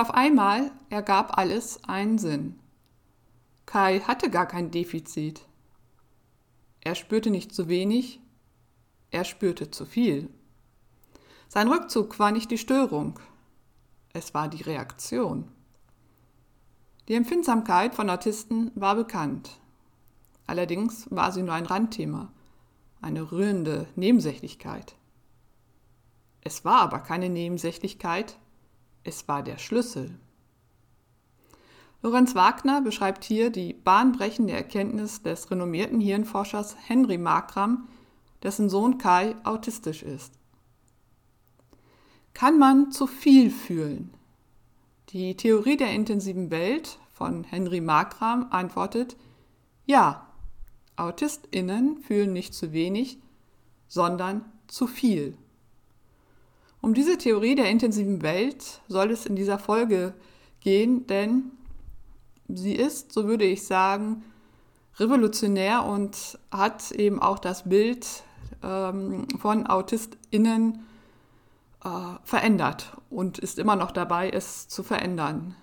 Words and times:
Auf 0.00 0.12
einmal 0.12 0.70
ergab 0.88 1.38
alles 1.38 1.84
einen 1.84 2.18
Sinn. 2.18 2.58
Kai 3.66 4.00
hatte 4.00 4.30
gar 4.30 4.46
kein 4.46 4.70
Defizit. 4.70 5.46
Er 6.80 6.94
spürte 6.94 7.30
nicht 7.30 7.54
zu 7.54 7.68
wenig, 7.68 8.20
er 9.10 9.24
spürte 9.24 9.70
zu 9.70 9.84
viel. 9.84 10.30
Sein 11.48 11.68
Rückzug 11.68 12.18
war 12.18 12.32
nicht 12.32 12.50
die 12.50 12.58
Störung, 12.58 13.18
es 14.12 14.34
war 14.34 14.48
die 14.48 14.62
Reaktion. 14.62 15.48
Die 17.08 17.14
Empfindsamkeit 17.14 17.94
von 17.94 18.08
Autisten 18.08 18.70
war 18.74 18.94
bekannt. 18.94 19.60
Allerdings 20.46 21.08
war 21.10 21.32
sie 21.32 21.42
nur 21.42 21.54
ein 21.54 21.66
Randthema, 21.66 22.32
eine 23.00 23.32
rührende 23.32 23.88
Nebensächlichkeit. 23.96 24.94
Es 26.42 26.64
war 26.64 26.80
aber 26.80 27.00
keine 27.00 27.28
Nebensächlichkeit, 27.28 28.38
es 29.04 29.28
war 29.28 29.42
der 29.42 29.58
Schlüssel. 29.58 30.18
Lorenz 32.02 32.34
Wagner 32.34 32.80
beschreibt 32.80 33.24
hier 33.24 33.50
die 33.50 33.74
bahnbrechende 33.74 34.54
Erkenntnis 34.54 35.22
des 35.22 35.50
renommierten 35.50 36.00
Hirnforschers 36.00 36.76
Henry 36.86 37.18
Markram, 37.18 37.88
dessen 38.42 38.70
Sohn 38.70 38.96
Kai 38.96 39.36
autistisch 39.44 40.02
ist. 40.02 40.32
Kann 42.32 42.58
man 42.58 42.90
zu 42.90 43.06
viel 43.06 43.50
fühlen? 43.50 44.14
Die 45.10 45.36
Theorie 45.36 45.76
der 45.76 45.92
intensiven 45.92 46.50
Welt 46.50 46.98
von 47.12 47.44
Henry 47.44 47.80
Markram 47.80 48.46
antwortet, 48.50 49.16
ja, 49.84 50.26
AutistInnen 50.96 51.98
fühlen 51.98 52.32
nicht 52.32 52.54
zu 52.54 52.72
wenig, 52.72 53.18
sondern 53.88 54.44
zu 54.68 54.86
viel. 54.86 55.36
Um 56.80 56.94
diese 56.94 57.18
Theorie 57.18 57.54
der 57.54 57.68
intensiven 57.68 58.22
Welt 58.22 58.80
soll 58.88 59.10
es 59.10 59.26
in 59.26 59.36
dieser 59.36 59.58
Folge 59.58 60.14
gehen, 60.60 61.06
denn 61.06 61.52
sie 62.48 62.74
ist, 62.74 63.12
so 63.12 63.26
würde 63.26 63.44
ich 63.44 63.66
sagen, 63.66 64.24
revolutionär 64.96 65.84
und 65.84 66.38
hat 66.50 66.90
eben 66.92 67.20
auch 67.20 67.38
das 67.38 67.68
Bild 67.68 68.06
ähm, 68.62 69.26
von 69.38 69.66
AutistInnen 69.66 70.86
äh, 71.84 71.88
verändert 72.24 72.96
und 73.08 73.38
ist 73.38 73.58
immer 73.58 73.76
noch 73.76 73.90
dabei, 73.90 74.30
es 74.30 74.68
zu 74.68 74.82
verändern. 74.82 75.54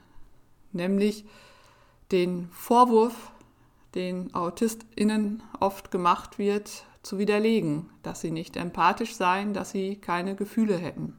Nämlich 0.72 1.26
den 2.12 2.50
Vorwurf, 2.52 3.32
den 3.96 4.34
AutistInnen 4.34 5.44
oft 5.60 5.92
gemacht 5.92 6.38
wird, 6.38 6.86
zu 7.08 7.18
widerlegen, 7.18 7.90
dass 8.04 8.22
sie 8.22 8.32
nicht 8.32 8.58
empathisch 8.58 9.16
seien, 9.16 9.54
dass 9.54 9.72
sie 9.72 9.96
keine 9.96 10.36
Gefühle 10.36 10.78
hätten. 10.78 11.18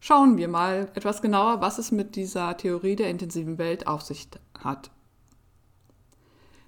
Schauen 0.00 0.36
wir 0.36 0.46
mal 0.46 0.90
etwas 0.94 1.22
genauer, 1.22 1.60
was 1.60 1.78
es 1.78 1.90
mit 1.90 2.14
dieser 2.14 2.56
Theorie 2.56 2.94
der 2.94 3.10
intensiven 3.10 3.58
Welt 3.58 3.86
auf 3.86 4.02
sich 4.02 4.28
hat. 4.58 4.90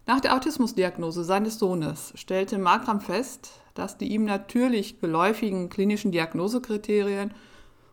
Nach 0.06 0.20
der 0.20 0.34
Autismusdiagnose 0.34 1.22
seines 1.22 1.58
Sohnes 1.58 2.12
stellte 2.16 2.58
Markram 2.58 3.00
fest, 3.00 3.60
dass 3.74 3.98
die 3.98 4.08
ihm 4.08 4.24
natürlich 4.24 4.98
geläufigen 4.98 5.68
klinischen 5.68 6.10
Diagnosekriterien 6.10 7.32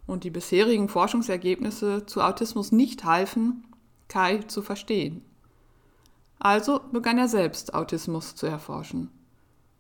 und 0.08 0.24
die 0.24 0.32
bisherigen 0.32 0.90
Forschungsergebnisse 0.90 2.06
zu 2.08 2.22
Autismus 2.22 2.72
nicht 2.72 3.04
halfen, 3.04 3.68
Kai 4.08 4.38
zu 4.40 4.62
verstehen. 4.62 5.24
Also 6.40 6.80
begann 6.92 7.18
er 7.18 7.28
selbst 7.28 7.74
Autismus 7.74 8.36
zu 8.36 8.48
erforschen. 8.48 9.12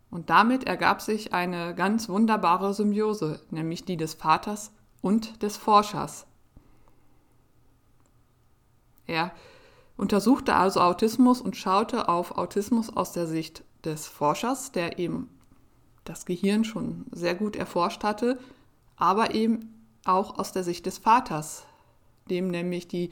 Und 0.09 0.29
damit 0.29 0.63
ergab 0.63 1.01
sich 1.01 1.33
eine 1.33 1.75
ganz 1.75 2.07
wunderbare 2.09 2.73
Symbiose, 2.73 3.41
nämlich 3.51 3.83
die 3.83 3.97
des 3.97 4.13
Vaters 4.13 4.71
und 5.01 5.43
des 5.43 5.57
Forschers. 5.57 6.25
Er 9.05 9.31
untersuchte 9.97 10.55
also 10.55 10.81
Autismus 10.81 11.41
und 11.41 11.55
schaute 11.55 12.07
auf 12.07 12.37
Autismus 12.37 12.95
aus 12.95 13.11
der 13.11 13.27
Sicht 13.27 13.63
des 13.83 14.07
Forschers, 14.07 14.71
der 14.71 14.99
eben 14.99 15.29
das 16.03 16.25
Gehirn 16.25 16.63
schon 16.63 17.05
sehr 17.11 17.35
gut 17.35 17.55
erforscht 17.55 18.03
hatte, 18.03 18.39
aber 18.95 19.33
eben 19.33 19.73
auch 20.05 20.39
aus 20.39 20.51
der 20.51 20.63
Sicht 20.63 20.85
des 20.85 20.97
Vaters, 20.99 21.65
dem 22.29 22.47
nämlich 22.47 22.87
die 22.87 23.09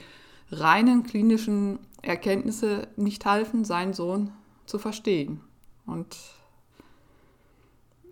reinen 0.52 1.04
klinischen 1.04 1.80
Erkenntnisse 2.02 2.88
nicht 2.96 3.26
halfen, 3.26 3.66
seinen 3.66 3.94
Sohn 3.94 4.32
zu 4.66 4.80
verstehen. 4.80 5.42
Und 5.86 6.16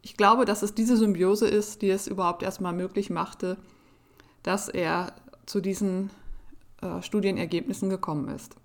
ich 0.04 0.18
glaube, 0.18 0.46
dass 0.46 0.62
es 0.62 0.76
diese 0.76 0.98
Symbiose 0.98 1.48
ist, 1.48 1.82
die 1.82 1.90
es 1.90 2.08
überhaupt 2.08 2.44
erstmal 2.44 2.74
möglich 2.74 3.10
machte, 3.10 3.58
dass 4.44 4.70
er 4.70 5.14
zu 5.46 5.62
diesen 5.62 6.12
äh, 6.82 7.02
Studienergebnissen 7.02 7.90
gekommen 7.90 8.28
ist. 8.28 8.56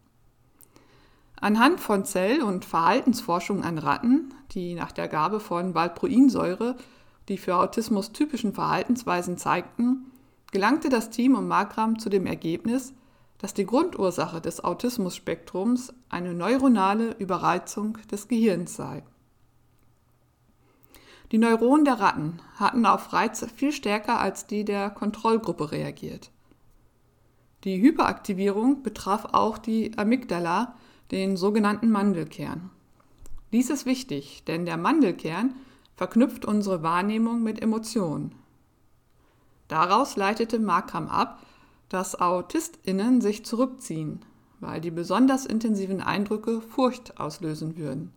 Anhand 1.41 1.81
von 1.81 2.05
Zell- 2.05 2.43
und 2.43 2.65
Verhaltensforschung 2.65 3.63
an 3.63 3.79
Ratten, 3.79 4.35
die 4.51 4.75
nach 4.75 4.91
der 4.91 5.07
Gabe 5.07 5.39
von 5.39 5.75
Valproinsäure 5.75 6.77
die 7.29 7.39
für 7.39 7.57
Autismus 7.57 8.13
typischen 8.13 8.53
Verhaltensweisen 8.53 9.37
zeigten, 9.37 10.11
gelangte 10.51 10.89
das 10.89 11.11
Team 11.11 11.35
um 11.35 11.47
Markram 11.47 11.99
zu 11.99 12.09
dem 12.09 12.27
Ergebnis, 12.27 12.95
dass 13.37 13.55
die 13.55 13.67
Grundursache 13.67 14.41
des 14.41 14.65
Autismus-Spektrums 14.65 15.93
eine 16.09 16.35
neuronale 16.35 17.13
Überreizung 17.19 17.99
des 18.11 18.27
Gehirns 18.29 18.75
sei. 18.75 19.05
Die 21.31 21.39
Neuronen 21.39 21.85
der 21.85 22.01
Ratten 22.01 22.41
hatten 22.57 22.87
auf 22.87 23.13
Reize 23.13 23.49
viel 23.49 23.73
stärker 23.73 24.19
als 24.19 24.47
die 24.47 24.65
der 24.65 24.89
Kontrollgruppe 24.89 25.73
reagiert. 25.73 26.31
Die 27.65 27.81
Hyperaktivierung 27.83 28.83
betraf 28.83 29.27
auch 29.33 29.59
die 29.59 29.97
Amygdala, 29.99 30.75
den 31.11 31.37
sogenannten 31.37 31.91
Mandelkern. 31.91 32.71
Dies 33.53 33.69
ist 33.69 33.85
wichtig, 33.85 34.45
denn 34.47 34.65
der 34.65 34.77
Mandelkern 34.77 35.55
verknüpft 35.97 36.45
unsere 36.45 36.83
Wahrnehmung 36.83 37.43
mit 37.43 37.61
Emotionen. 37.61 38.35
Daraus 39.69 40.17
leitete 40.17 40.59
Markram 40.59 41.09
ab, 41.09 41.43
dass 41.89 42.19
AutistInnen 42.21 43.21
sich 43.21 43.45
zurückziehen, 43.45 44.25
weil 44.61 44.81
die 44.81 44.91
besonders 44.91 45.45
intensiven 45.45 46.01
Eindrücke 46.01 46.61
Furcht 46.61 47.19
auslösen 47.19 47.77
würden. 47.77 48.13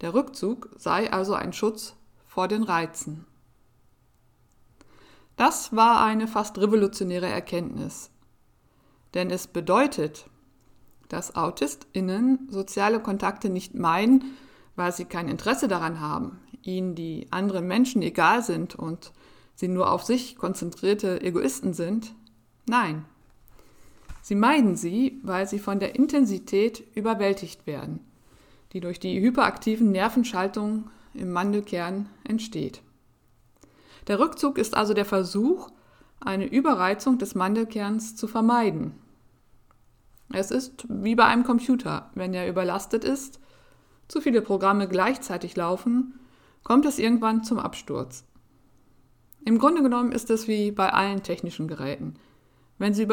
Der 0.00 0.14
Rückzug 0.14 0.70
sei 0.76 1.12
also 1.12 1.34
ein 1.34 1.52
Schutz 1.52 1.96
vor 2.26 2.48
den 2.48 2.62
Reizen. 2.62 3.26
Das 5.36 5.74
war 5.74 6.04
eine 6.04 6.28
fast 6.28 6.58
revolutionäre 6.58 7.26
Erkenntnis, 7.26 8.10
denn 9.14 9.30
es 9.30 9.46
bedeutet, 9.46 10.26
dass 11.08 11.36
Autistinnen 11.36 12.48
soziale 12.50 13.00
Kontakte 13.00 13.48
nicht 13.50 13.74
meiden, 13.74 14.36
weil 14.76 14.92
sie 14.92 15.04
kein 15.04 15.28
Interesse 15.28 15.68
daran 15.68 16.00
haben, 16.00 16.40
ihnen 16.62 16.94
die 16.94 17.26
anderen 17.30 17.66
Menschen 17.66 18.02
egal 18.02 18.42
sind 18.42 18.74
und 18.74 19.12
sie 19.54 19.68
nur 19.68 19.90
auf 19.90 20.02
sich 20.02 20.36
konzentrierte 20.36 21.20
Egoisten 21.22 21.72
sind. 21.72 22.14
Nein. 22.66 23.04
Sie 24.22 24.34
meiden 24.34 24.74
sie, 24.74 25.20
weil 25.22 25.46
sie 25.46 25.58
von 25.58 25.78
der 25.78 25.94
Intensität 25.94 26.84
überwältigt 26.96 27.66
werden, 27.66 28.00
die 28.72 28.80
durch 28.80 29.00
die 29.00 29.20
hyperaktiven 29.20 29.90
Nervenschaltungen 29.92 30.90
im 31.14 31.32
Mandelkern 31.32 32.08
entsteht. 32.24 32.82
Der 34.06 34.18
Rückzug 34.18 34.58
ist 34.58 34.76
also 34.76 34.94
der 34.94 35.04
Versuch, 35.04 35.70
eine 36.20 36.46
Überreizung 36.46 37.18
des 37.18 37.34
Mandelkerns 37.34 38.16
zu 38.16 38.26
vermeiden. 38.26 38.94
Es 40.32 40.50
ist 40.50 40.86
wie 40.88 41.14
bei 41.14 41.24
einem 41.24 41.44
Computer. 41.44 42.10
Wenn 42.14 42.34
er 42.34 42.48
überlastet 42.48 43.04
ist, 43.04 43.40
zu 44.08 44.20
viele 44.20 44.42
Programme 44.42 44.88
gleichzeitig 44.88 45.56
laufen, 45.56 46.18
kommt 46.62 46.86
es 46.86 46.98
irgendwann 46.98 47.44
zum 47.44 47.58
Absturz. 47.58 48.24
Im 49.44 49.58
Grunde 49.58 49.82
genommen 49.82 50.12
ist 50.12 50.30
es 50.30 50.48
wie 50.48 50.72
bei 50.72 50.92
allen 50.92 51.22
technischen 51.22 51.68
Geräten. 51.68 52.14
Wenn 52.78 52.94
sie, 52.94 53.08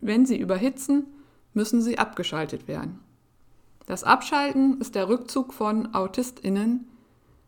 wenn 0.00 0.26
sie 0.26 0.38
überhitzen, 0.38 1.06
müssen 1.54 1.80
sie 1.80 1.98
abgeschaltet 1.98 2.66
werden. 2.66 2.98
Das 3.88 4.04
Abschalten 4.04 4.82
ist 4.82 4.94
der 4.96 5.08
Rückzug 5.08 5.54
von 5.54 5.94
AutistInnen, 5.94 6.86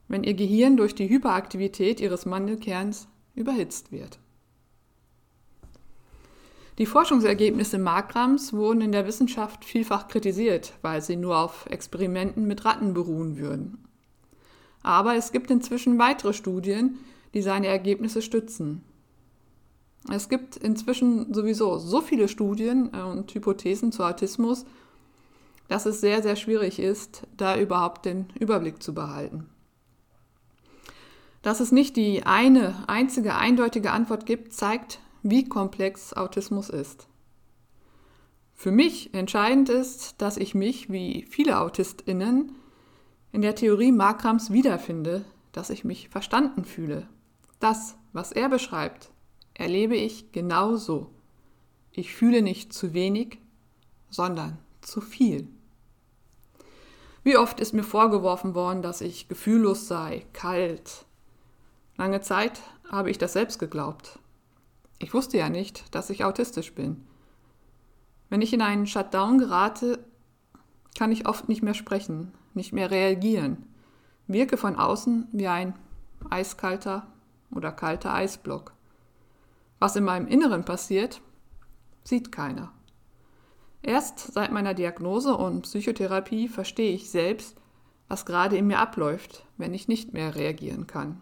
wenn 0.09 0.25
ihr 0.25 0.33
Gehirn 0.33 0.79
durch 0.79 0.95
die 0.95 1.07
Hyperaktivität 1.07 2.01
ihres 2.01 2.25
Mandelkerns 2.25 3.09
überhitzt 3.35 3.93
wird. 3.93 4.19
Die 6.79 6.87
Forschungsergebnisse 6.87 7.79
Markrams 7.79 8.55
wurden 8.55 8.81
in 8.81 8.91
der 8.91 9.07
Wissenschaft 9.07 9.67
vielfach 9.67 10.09
kritisiert, 10.09 10.73
weil 10.81 11.03
sie 11.03 11.17
nur 11.17 11.37
auf 11.37 11.67
Experimenten 11.67 12.47
mit 12.47 12.65
Ratten 12.65 12.95
beruhen 12.95 13.37
würden. 13.37 13.85
Aber 14.83 15.17
es 15.17 15.33
gibt 15.33 15.51
inzwischen 15.51 15.99
weitere 15.99 16.33
Studien, 16.33 17.01
die 17.35 17.43
seine 17.43 17.67
Ergebnisse 17.67 18.23
stützen. 18.23 18.83
Es 20.11 20.31
gibt 20.31 20.57
inzwischen 20.57 21.35
sowieso 21.35 21.77
so 21.77 22.01
viele 22.01 22.29
Studien 22.29 22.95
äh, 22.95 23.03
und 23.03 23.35
Hypothesen 23.35 23.93
zu 23.93 24.05
Autismus, 24.05 24.65
dass 25.71 25.87
es 25.87 26.01
sehr, 26.01 26.21
sehr 26.21 26.35
schwierig 26.35 26.81
ist, 26.81 27.29
da 27.37 27.57
überhaupt 27.57 28.05
den 28.05 28.27
Überblick 28.41 28.83
zu 28.83 28.93
behalten. 28.93 29.49
Dass 31.43 31.61
es 31.61 31.71
nicht 31.71 31.95
die 31.95 32.25
eine 32.25 32.89
einzige 32.89 33.37
eindeutige 33.37 33.93
Antwort 33.93 34.27
gibt, 34.27 34.53
zeigt, 34.53 34.99
wie 35.23 35.49
komplex 35.49 36.13
Autismus 36.13 36.71
ist. 36.71 37.07
Für 38.53 38.73
mich 38.73 39.15
entscheidend 39.15 39.69
ist, 39.69 40.21
dass 40.21 40.39
ich 40.39 40.57
mich, 40.57 40.91
wie 40.91 41.25
viele 41.31 41.61
Autistinnen, 41.61 42.51
in 43.31 43.41
der 43.41 43.55
Theorie 43.55 43.93
Markrams 43.93 44.51
wiederfinde, 44.51 45.25
dass 45.53 45.71
ich 45.71 45.85
mich 45.85 46.09
verstanden 46.09 46.65
fühle. 46.65 47.07
Das, 47.61 47.97
was 48.13 48.33
er 48.33 48.49
beschreibt, 48.49 49.13
erlebe 49.55 49.95
ich 49.95 50.33
genau 50.33 50.75
so. 50.75 51.13
Ich 51.93 52.13
fühle 52.13 52.43
nicht 52.43 52.73
zu 52.73 52.93
wenig, 52.93 53.39
sondern 54.11 54.59
zu 54.81 55.01
viel. 55.01 55.47
Wie 57.23 57.37
oft 57.37 57.61
ist 57.61 57.75
mir 57.75 57.83
vorgeworfen 57.83 58.55
worden, 58.55 58.83
dass 58.83 59.01
ich 59.01 59.29
gefühllos 59.29 59.89
sei, 59.89 60.27
kalt. 60.33 61.05
Lange 61.97 62.23
Zeit 62.23 62.61
habe 62.91 63.11
ich 63.11 63.19
das 63.19 63.35
selbst 63.35 63.59
geglaubt. 63.59 64.19
Ich 64.99 65.13
wusste 65.13 65.37
ja 65.37 65.49
nicht, 65.49 65.95
dass 65.95 66.11
ich 66.11 66.25
autistisch 66.25 66.75
bin. 66.75 67.05
Wenn 68.31 68.43
ich 68.43 68.53
in 68.53 68.63
einen 68.63 68.87
Shutdown 68.87 69.39
gerate, 69.39 70.05
kann 70.97 71.13
ich 71.13 71.29
oft 71.29 71.49
nicht 71.49 71.63
mehr 71.63 71.75
sprechen, 71.75 72.33
nicht 72.55 72.73
mehr 72.73 72.91
reagieren, 72.91 73.67
wirke 74.27 74.57
von 74.57 74.77
außen 74.77 75.29
wie 75.33 75.49
ein 75.49 75.75
eiskalter 76.31 77.07
oder 77.51 77.73
kalter 77.73 78.15
Eisblock. 78.15 78.73
Was 79.79 79.97
in 79.97 80.05
meinem 80.05 80.27
Inneren 80.27 80.65
passiert, 80.65 81.21
sieht 82.05 82.33
keiner. 82.33 82.73
Erst 83.83 84.33
seit 84.33 84.53
meiner 84.53 84.75
Diagnose 84.75 85.37
und 85.37 85.63
Psychotherapie 85.63 86.49
verstehe 86.49 86.93
ich 86.93 87.11
selbst, 87.11 87.57
was 88.09 88.27
gerade 88.27 88.57
in 88.57 88.67
mir 88.67 88.79
abläuft, 88.79 89.47
wenn 89.57 89.73
ich 89.73 89.89
nicht 89.89 90.13
mehr 90.13 90.35
reagieren 90.35 90.87
kann. 90.87 91.21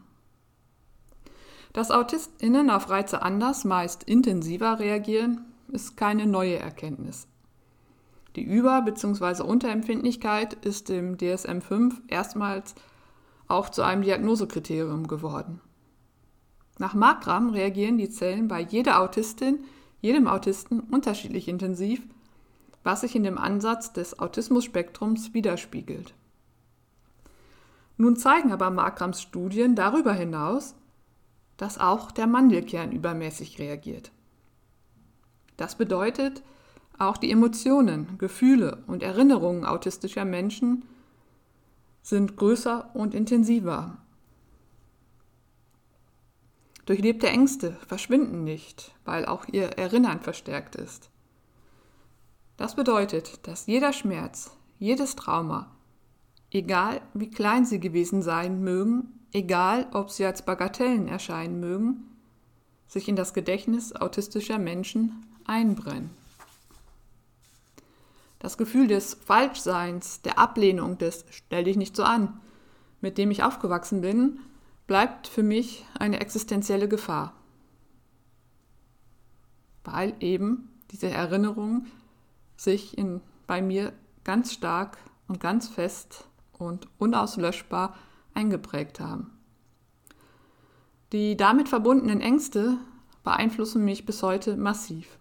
Dass 1.72 1.90
AutistInnen 1.90 2.70
auf 2.70 2.90
Reize 2.90 3.22
anders, 3.22 3.64
meist 3.64 4.02
intensiver 4.04 4.78
reagieren, 4.78 5.44
ist 5.68 5.96
keine 5.96 6.26
neue 6.26 6.58
Erkenntnis. 6.58 7.28
Die 8.36 8.42
Über- 8.42 8.82
bzw. 8.82 9.42
Unterempfindlichkeit 9.42 10.54
ist 10.54 10.90
im 10.90 11.18
DSM-5 11.18 11.92
erstmals 12.08 12.74
auch 13.48 13.68
zu 13.68 13.82
einem 13.82 14.02
Diagnosekriterium 14.02 15.08
geworden. 15.08 15.60
Nach 16.78 16.94
Markram 16.94 17.50
reagieren 17.50 17.98
die 17.98 18.10
Zellen 18.10 18.48
bei 18.48 18.60
jeder 18.60 19.00
Autistin, 19.00 19.64
jedem 20.00 20.28
Autisten 20.28 20.80
unterschiedlich 20.80 21.48
intensiv, 21.48 22.02
was 22.84 23.02
sich 23.02 23.14
in 23.14 23.22
dem 23.22 23.38
Ansatz 23.38 23.92
des 23.92 24.18
Autismus-Spektrums 24.18 25.34
widerspiegelt. 25.34 26.14
Nun 27.96 28.16
zeigen 28.16 28.52
aber 28.52 28.70
Markrams 28.70 29.20
Studien 29.20 29.74
darüber 29.74 30.12
hinaus, 30.12 30.74
dass 31.56 31.78
auch 31.78 32.12
der 32.12 32.26
Mandelkern 32.26 32.92
übermäßig 32.92 33.58
reagiert. 33.58 34.12
Das 35.56 35.74
bedeutet, 35.74 36.42
auch 36.98 37.16
die 37.16 37.30
Emotionen, 37.30 38.16
Gefühle 38.18 38.82
und 38.86 39.02
Erinnerungen 39.02 39.64
autistischer 39.64 40.24
Menschen 40.24 40.84
sind 42.02 42.36
größer 42.36 42.90
und 42.94 43.14
intensiver. 43.14 43.98
Durchlebte 46.86 47.28
Ängste 47.28 47.76
verschwinden 47.86 48.44
nicht, 48.44 48.94
weil 49.04 49.26
auch 49.26 49.46
ihr 49.46 49.70
Erinnern 49.78 50.20
verstärkt 50.20 50.74
ist. 50.74 51.10
Das 52.58 52.74
bedeutet, 52.74 53.46
dass 53.46 53.66
jeder 53.66 53.92
Schmerz, 53.92 54.50
jedes 54.80 55.14
Trauma, 55.14 55.70
egal 56.50 57.00
wie 57.14 57.30
klein 57.30 57.64
sie 57.64 57.78
gewesen 57.78 58.20
sein 58.20 58.62
mögen, 58.62 59.20
egal 59.32 59.86
ob 59.92 60.10
sie 60.10 60.24
als 60.24 60.44
Bagatellen 60.44 61.06
erscheinen 61.06 61.60
mögen, 61.60 62.16
sich 62.88 63.08
in 63.08 63.14
das 63.14 63.32
Gedächtnis 63.32 63.94
autistischer 63.94 64.58
Menschen 64.58 65.24
einbrennen. 65.44 66.10
Das 68.40 68.58
Gefühl 68.58 68.88
des 68.88 69.14
Falschseins, 69.14 70.20
der 70.22 70.40
Ablehnung 70.40 70.98
des 70.98 71.26
Stell 71.30 71.62
dich 71.62 71.76
nicht 71.76 71.94
so 71.94 72.02
an, 72.02 72.40
mit 73.00 73.18
dem 73.18 73.30
ich 73.30 73.44
aufgewachsen 73.44 74.00
bin, 74.00 74.40
bleibt 74.88 75.28
für 75.28 75.44
mich 75.44 75.84
eine 75.96 76.18
existenzielle 76.18 76.88
Gefahr. 76.88 77.34
Weil 79.84 80.14
eben 80.18 80.70
diese 80.90 81.08
Erinnerungen 81.08 81.86
sich 82.58 82.98
in, 82.98 83.22
bei 83.46 83.62
mir 83.62 83.94
ganz 84.24 84.52
stark 84.52 84.98
und 85.28 85.40
ganz 85.40 85.68
fest 85.68 86.28
und 86.58 86.88
unauslöschbar 86.98 87.96
eingeprägt 88.34 89.00
haben. 89.00 89.30
Die 91.12 91.36
damit 91.36 91.70
verbundenen 91.70 92.20
Ängste 92.20 92.76
beeinflussen 93.24 93.84
mich 93.84 94.04
bis 94.04 94.22
heute 94.22 94.56
massiv. 94.56 95.18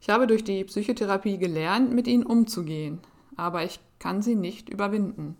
Ich 0.00 0.10
habe 0.10 0.26
durch 0.26 0.42
die 0.42 0.64
Psychotherapie 0.64 1.38
gelernt, 1.38 1.92
mit 1.92 2.08
ihnen 2.08 2.24
umzugehen, 2.24 3.00
aber 3.36 3.64
ich 3.64 3.78
kann 3.98 4.22
sie 4.22 4.34
nicht 4.34 4.68
überwinden. 4.68 5.36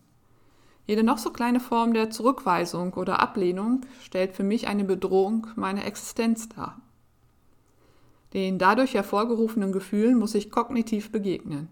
Jede 0.87 1.03
noch 1.03 1.19
so 1.19 1.31
kleine 1.31 1.61
Form 1.61 1.95
der 1.95 2.11
Zurückweisung 2.11 2.95
oder 2.95 3.21
Ablehnung 3.21 3.83
stellt 4.03 4.35
für 4.35 4.43
mich 4.43 4.69
eine 4.69 4.85
Bedrohung 4.85 5.49
meiner 5.57 5.85
Existenz 5.85 6.49
dar. 6.49 6.81
Den 8.35 8.59
dadurch 8.59 8.95
hervorgerufenen 8.95 9.73
Gefühlen 9.73 10.19
muss 10.19 10.35
ich 10.35 10.51
kognitiv 10.51 11.11
begegnen. 11.11 11.69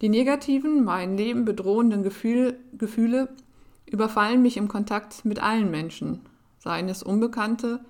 Die 0.00 0.08
negativen, 0.08 0.84
mein 0.84 1.16
Leben 1.16 1.44
bedrohenden 1.44 2.02
Gefühl, 2.02 2.58
Gefühle 2.76 3.28
überfallen 3.86 4.42
mich 4.42 4.56
im 4.56 4.68
Kontakt 4.68 5.24
mit 5.24 5.40
allen 5.40 5.70
Menschen, 5.70 6.20
seien 6.58 6.88
es 6.88 7.02
Unbekannte 7.02 7.84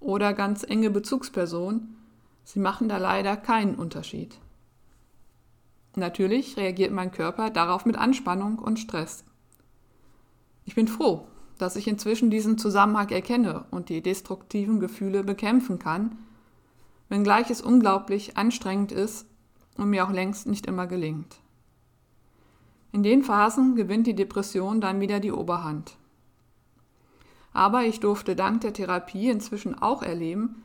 oder 0.00 0.32
ganz 0.32 0.62
enge 0.62 0.90
Bezugspersonen. 0.90 1.96
Sie 2.44 2.60
machen 2.60 2.88
da 2.88 2.96
leider 2.96 3.36
keinen 3.36 3.74
Unterschied. 3.74 4.38
Natürlich 5.96 6.56
reagiert 6.56 6.92
mein 6.92 7.10
Körper 7.10 7.50
darauf 7.50 7.86
mit 7.86 7.96
Anspannung 7.96 8.58
und 8.58 8.78
Stress. 8.78 9.24
Ich 10.64 10.74
bin 10.74 10.88
froh, 10.88 11.26
dass 11.58 11.76
ich 11.76 11.88
inzwischen 11.88 12.30
diesen 12.30 12.58
Zusammenhang 12.58 13.08
erkenne 13.10 13.64
und 13.70 13.88
die 13.88 14.02
destruktiven 14.02 14.80
Gefühle 14.80 15.24
bekämpfen 15.24 15.78
kann, 15.78 16.18
wenngleich 17.08 17.50
es 17.50 17.60
unglaublich 17.60 18.36
anstrengend 18.36 18.92
ist 18.92 19.26
und 19.76 19.90
mir 19.90 20.04
auch 20.04 20.10
längst 20.10 20.46
nicht 20.46 20.66
immer 20.66 20.86
gelingt. 20.86 21.40
In 22.92 23.02
den 23.02 23.22
Phasen 23.22 23.74
gewinnt 23.74 24.06
die 24.06 24.14
Depression 24.14 24.80
dann 24.80 25.00
wieder 25.00 25.20
die 25.20 25.32
Oberhand. 25.32 25.96
Aber 27.52 27.84
ich 27.84 28.00
durfte 28.00 28.36
dank 28.36 28.60
der 28.60 28.72
Therapie 28.72 29.30
inzwischen 29.30 29.76
auch 29.78 30.02
erleben, 30.02 30.62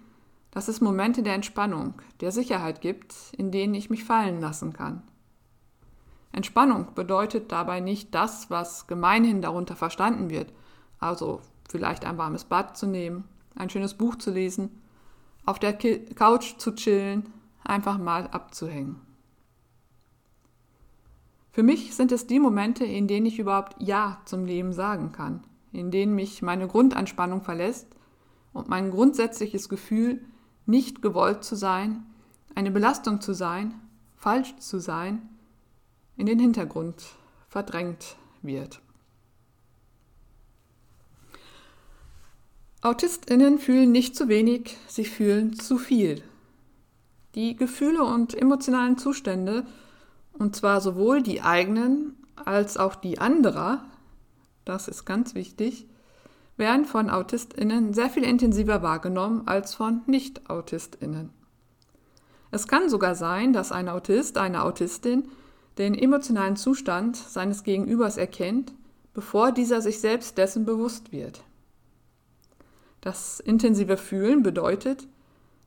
dass 0.51 0.67
es 0.67 0.81
Momente 0.81 1.23
der 1.23 1.35
Entspannung, 1.35 1.95
der 2.19 2.31
Sicherheit 2.31 2.81
gibt, 2.81 3.15
in 3.37 3.51
denen 3.51 3.73
ich 3.73 3.89
mich 3.89 4.03
fallen 4.03 4.41
lassen 4.41 4.73
kann. 4.73 5.01
Entspannung 6.33 6.93
bedeutet 6.95 7.51
dabei 7.51 7.79
nicht 7.79 8.13
das, 8.13 8.49
was 8.49 8.87
gemeinhin 8.87 9.41
darunter 9.41 9.75
verstanden 9.75 10.29
wird, 10.29 10.53
also 11.01 11.41
vielleicht 11.67 12.05
ein 12.05 12.17
warmes 12.17 12.45
Bad 12.45 12.77
zu 12.77 12.87
nehmen, 12.87 13.25
ein 13.55 13.69
schönes 13.69 13.95
Buch 13.95 14.15
zu 14.15 14.31
lesen, 14.31 14.81
auf 15.45 15.59
der 15.59 15.73
Couch 15.73 16.57
zu 16.57 16.73
chillen, 16.73 17.27
einfach 17.63 17.97
mal 17.97 18.27
abzuhängen. 18.27 19.01
Für 21.51 21.63
mich 21.63 21.93
sind 21.95 22.13
es 22.13 22.27
die 22.27 22.39
Momente, 22.39 22.85
in 22.85 23.07
denen 23.07 23.25
ich 23.25 23.39
überhaupt 23.39 23.75
Ja 23.79 24.21
zum 24.23 24.45
Leben 24.45 24.71
sagen 24.71 25.11
kann, 25.11 25.43
in 25.73 25.91
denen 25.91 26.15
mich 26.15 26.41
meine 26.41 26.67
Grundanspannung 26.67 27.41
verlässt 27.41 27.87
und 28.53 28.69
mein 28.69 28.91
grundsätzliches 28.91 29.67
Gefühl, 29.67 30.23
nicht 30.65 31.01
gewollt 31.01 31.43
zu 31.43 31.55
sein, 31.55 32.05
eine 32.55 32.71
Belastung 32.71 33.19
zu 33.19 33.33
sein, 33.33 33.73
falsch 34.15 34.55
zu 34.57 34.79
sein, 34.79 35.27
in 36.15 36.25
den 36.25 36.39
Hintergrund 36.39 37.03
verdrängt 37.49 38.15
wird. 38.41 38.81
Autistinnen 42.83 43.59
fühlen 43.59 43.91
nicht 43.91 44.15
zu 44.15 44.27
wenig, 44.27 44.75
sie 44.87 45.05
fühlen 45.05 45.53
zu 45.53 45.77
viel. 45.77 46.23
Die 47.35 47.55
Gefühle 47.55 48.03
und 48.03 48.33
emotionalen 48.33 48.97
Zustände 48.97 49.67
und 50.33 50.55
zwar 50.55 50.81
sowohl 50.81 51.21
die 51.21 51.43
eigenen 51.43 52.15
als 52.43 52.77
auch 52.77 52.95
die 52.95 53.19
anderer, 53.19 53.85
das 54.65 54.87
ist 54.87 55.05
ganz 55.05 55.35
wichtig, 55.35 55.85
werden 56.57 56.85
von 56.85 57.11
AutistInnen 57.11 57.93
sehr 57.93 58.09
viel 58.09 58.23
intensiver 58.23 58.81
wahrgenommen 58.81 59.43
als 59.45 59.75
von 59.75 60.01
Nicht-AutistInnen. 60.07 61.29
Es 62.49 62.67
kann 62.67 62.89
sogar 62.89 63.13
sein, 63.13 63.53
dass 63.53 63.71
ein 63.71 63.89
Autist, 63.89 64.39
eine 64.39 64.63
Autistin 64.63 65.29
den 65.77 65.93
emotionalen 65.93 66.55
Zustand 66.55 67.15
seines 67.15 67.63
Gegenübers 67.63 68.17
erkennt, 68.17 68.73
bevor 69.13 69.51
dieser 69.51 69.81
sich 69.81 69.99
selbst 69.99 70.39
dessen 70.39 70.65
bewusst 70.65 71.11
wird. 71.11 71.43
Das 73.01 73.39
intensive 73.39 73.97
Fühlen 73.97 74.43
bedeutet, 74.43 75.07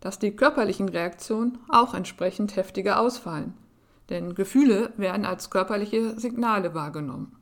dass 0.01 0.19
die 0.19 0.37
körperlichen 0.37 0.89
Reaktionen 0.89 1.59
auch 1.69 1.95
entsprechend 1.95 2.57
heftiger 2.57 3.01
ausfallen 3.01 3.55
denn 4.11 4.35
Gefühle 4.35 4.93
werden 4.97 5.25
als 5.25 5.51
körperliche 5.51 6.19
Signale 6.19 6.75
wahrgenommen. 6.75 7.37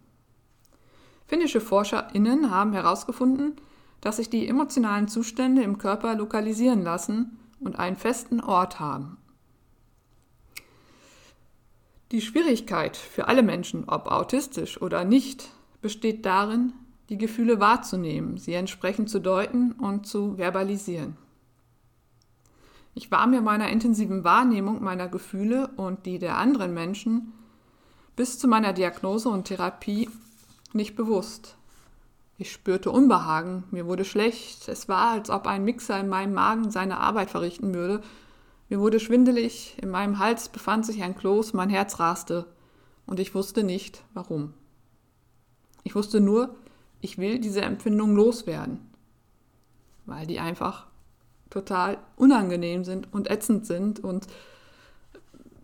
Finnische 1.27 1.61
ForscherInnen 1.61 2.51
haben 2.51 2.73
herausgefunden, 2.73 3.57
dass 4.01 4.17
sich 4.17 4.29
die 4.29 4.49
emotionalen 4.49 5.09
Zustände 5.09 5.63
im 5.63 5.79
Körper 5.79 6.15
lokalisieren 6.15 6.83
lassen 6.83 7.39
und 7.61 7.79
einen 7.79 7.97
festen 7.97 8.41
Ort 8.41 8.81
haben. 8.81 9.17
Die 12.11 12.21
Schwierigkeit 12.21 12.97
für 12.97 13.29
alle 13.29 13.43
Menschen, 13.43 13.89
ob 13.89 14.07
autistisch 14.07 14.81
oder 14.83 15.05
nicht, 15.05 15.49
besteht 15.81 16.27
darin, 16.27 16.75
die 17.09 17.19
Gefühle 17.19 17.61
wahrzunehmen, 17.61 18.39
sie 18.39 18.55
entsprechend 18.55 19.11
zu 19.11 19.21
deuten 19.21 19.73
und 19.73 20.07
zu 20.07 20.37
verbalisieren. 20.37 21.17
Ich 22.95 23.11
war 23.11 23.27
mir 23.27 23.41
meiner 23.41 23.71
intensiven 23.71 24.23
Wahrnehmung 24.25 24.83
meiner 24.83 25.09
Gefühle 25.09 25.69
und 25.77 26.05
die 26.05 26.19
der 26.19 26.37
anderen 26.37 26.75
Menschen 26.75 27.33
bis 28.17 28.39
zu 28.39 28.47
meiner 28.49 28.73
Diagnose 28.73 29.29
und 29.29 29.45
Therapie 29.45 30.11
nicht 30.75 30.97
bewusst. 30.97 31.57
Ich 32.39 32.53
spürte 32.53 32.91
Unbehagen, 32.91 33.65
mir 33.71 33.87
wurde 33.87 34.05
schlecht, 34.05 34.69
es 34.69 34.89
war, 34.89 35.13
als 35.13 35.31
ob 35.31 35.47
ein 35.47 35.65
Mixer 35.65 35.99
in 36.01 36.09
meinem 36.09 36.35
Magen 36.35 36.71
seine 36.71 36.99
Arbeit 36.99 37.31
verrichten 37.31 37.75
würde. 37.75 38.03
Mir 38.69 38.81
wurde 38.81 39.01
schwindelig, 39.01 39.77
in 39.81 39.91
meinem 39.91 40.19
Hals 40.19 40.49
befand 40.49 40.85
sich 40.85 41.03
ein 41.03 41.17
Kloß, 41.17 41.53
mein 41.53 41.71
Herz 41.71 41.99
raste 42.01 42.47
und 43.07 43.21
ich 43.21 43.35
wusste 43.35 43.65
nicht, 43.65 44.03
warum. 44.13 44.55
Ich 45.85 45.95
wusste 45.95 46.21
nur, 46.21 46.55
ich 47.03 47.19
will 47.19 47.39
diese 47.39 47.61
Empfindung 47.61 48.15
loswerden, 48.17 48.79
weil 50.07 50.27
die 50.27 50.41
einfach 50.41 50.87
total 51.51 51.99
unangenehm 52.17 52.85
sind 52.85 53.13
und 53.13 53.31
ätzend 53.31 53.67
sind 53.67 54.01
und 54.01 54.27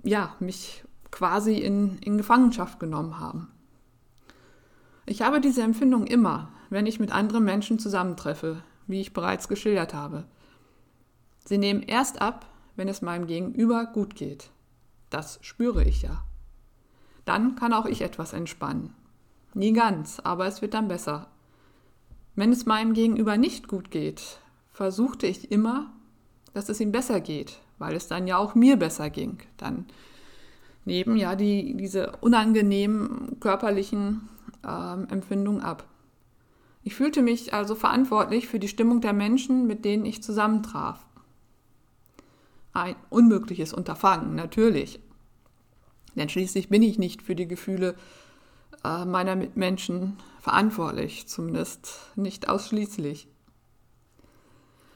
ja, 0.02 0.34
mich 0.40 0.84
quasi 1.10 1.54
in, 1.54 1.98
in 1.98 2.18
Gefangenschaft 2.18 2.78
genommen 2.78 3.18
haben. 3.18 3.50
Ich 5.06 5.22
habe 5.22 5.40
diese 5.40 5.62
Empfindung 5.62 6.06
immer, 6.06 6.50
wenn 6.68 6.86
ich 6.86 7.00
mit 7.00 7.12
anderen 7.12 7.44
Menschen 7.44 7.78
zusammentreffe, 7.78 8.62
wie 8.86 9.00
ich 9.00 9.14
bereits 9.14 9.48
geschildert 9.48 9.94
habe. 9.94 10.24
Sie 11.46 11.56
nehmen 11.56 11.82
erst 11.82 12.20
ab, 12.20 12.46
wenn 12.76 12.88
es 12.88 13.00
meinem 13.00 13.26
Gegenüber 13.26 13.86
gut 13.86 14.16
geht. 14.16 14.50
Das 15.08 15.38
spüre 15.40 15.84
ich 15.84 16.02
ja. 16.02 16.24
Dann 17.24 17.56
kann 17.56 17.72
auch 17.72 17.86
ich 17.86 18.02
etwas 18.02 18.32
entspannen. 18.32 18.94
Nie 19.58 19.72
ganz, 19.72 20.20
aber 20.22 20.46
es 20.46 20.62
wird 20.62 20.72
dann 20.74 20.86
besser. 20.86 21.26
Wenn 22.36 22.52
es 22.52 22.64
meinem 22.64 22.94
Gegenüber 22.94 23.36
nicht 23.36 23.66
gut 23.66 23.90
geht, 23.90 24.38
versuchte 24.70 25.26
ich 25.26 25.50
immer, 25.50 25.92
dass 26.54 26.68
es 26.68 26.78
ihm 26.78 26.92
besser 26.92 27.20
geht, 27.20 27.58
weil 27.78 27.96
es 27.96 28.06
dann 28.06 28.28
ja 28.28 28.38
auch 28.38 28.54
mir 28.54 28.76
besser 28.76 29.10
ging. 29.10 29.38
Dann 29.56 29.86
neben 30.84 31.16
ja 31.16 31.34
die, 31.34 31.76
diese 31.76 32.12
unangenehmen 32.20 33.40
körperlichen 33.40 34.28
ähm, 34.64 35.08
Empfindungen 35.10 35.60
ab. 35.60 35.88
Ich 36.84 36.94
fühlte 36.94 37.20
mich 37.20 37.52
also 37.52 37.74
verantwortlich 37.74 38.46
für 38.46 38.60
die 38.60 38.68
Stimmung 38.68 39.00
der 39.00 39.12
Menschen, 39.12 39.66
mit 39.66 39.84
denen 39.84 40.06
ich 40.06 40.22
zusammentraf. 40.22 41.04
Ein 42.74 42.94
unmögliches 43.10 43.72
Unterfangen, 43.72 44.36
natürlich. 44.36 45.00
Denn 46.14 46.28
schließlich 46.28 46.68
bin 46.68 46.84
ich 46.84 46.96
nicht 46.96 47.22
für 47.22 47.34
die 47.34 47.48
Gefühle 47.48 47.96
äh, 48.84 49.04
meiner 49.04 49.36
Mitmenschen 49.36 50.16
verantwortlich, 50.40 51.28
zumindest 51.28 52.12
nicht 52.16 52.48
ausschließlich. 52.48 53.28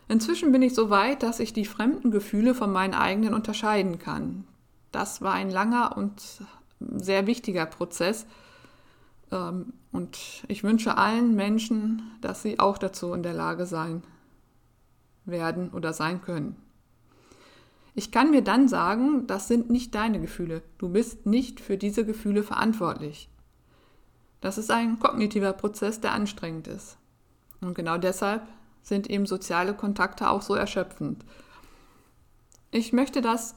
Inzwischen 0.08 0.52
bin 0.52 0.62
ich 0.62 0.74
so 0.74 0.90
weit, 0.90 1.22
dass 1.22 1.40
ich 1.40 1.52
die 1.52 1.64
fremden 1.64 2.10
Gefühle 2.10 2.54
von 2.54 2.72
meinen 2.72 2.94
eigenen 2.94 3.34
unterscheiden 3.34 3.98
kann. 3.98 4.44
Das 4.90 5.22
war 5.22 5.32
ein 5.32 5.50
langer 5.50 5.96
und 5.96 6.42
sehr 6.80 7.26
wichtiger 7.26 7.66
Prozess. 7.66 8.26
Ähm, 9.30 9.72
und 9.90 10.18
ich 10.48 10.64
wünsche 10.64 10.96
allen 10.96 11.34
Menschen, 11.34 12.02
dass 12.20 12.42
sie 12.42 12.60
auch 12.60 12.78
dazu 12.78 13.14
in 13.14 13.22
der 13.22 13.34
Lage 13.34 13.66
sein 13.66 14.02
werden 15.24 15.70
oder 15.70 15.92
sein 15.92 16.20
können. 16.20 16.56
Ich 17.94 18.10
kann 18.10 18.30
mir 18.30 18.42
dann 18.42 18.68
sagen, 18.68 19.26
das 19.26 19.48
sind 19.48 19.70
nicht 19.70 19.94
deine 19.94 20.20
Gefühle. 20.20 20.62
Du 20.78 20.88
bist 20.88 21.26
nicht 21.26 21.60
für 21.60 21.76
diese 21.76 22.06
Gefühle 22.06 22.42
verantwortlich. 22.42 23.28
Das 24.42 24.58
ist 24.58 24.70
ein 24.70 24.98
kognitiver 24.98 25.54
Prozess, 25.54 26.00
der 26.00 26.12
anstrengend 26.12 26.66
ist. 26.66 26.98
Und 27.62 27.74
genau 27.74 27.96
deshalb 27.96 28.42
sind 28.82 29.08
eben 29.08 29.24
soziale 29.24 29.72
Kontakte 29.72 30.28
auch 30.28 30.42
so 30.42 30.54
erschöpfend. 30.54 31.24
Ich 32.72 32.92
möchte 32.92 33.22
das 33.22 33.54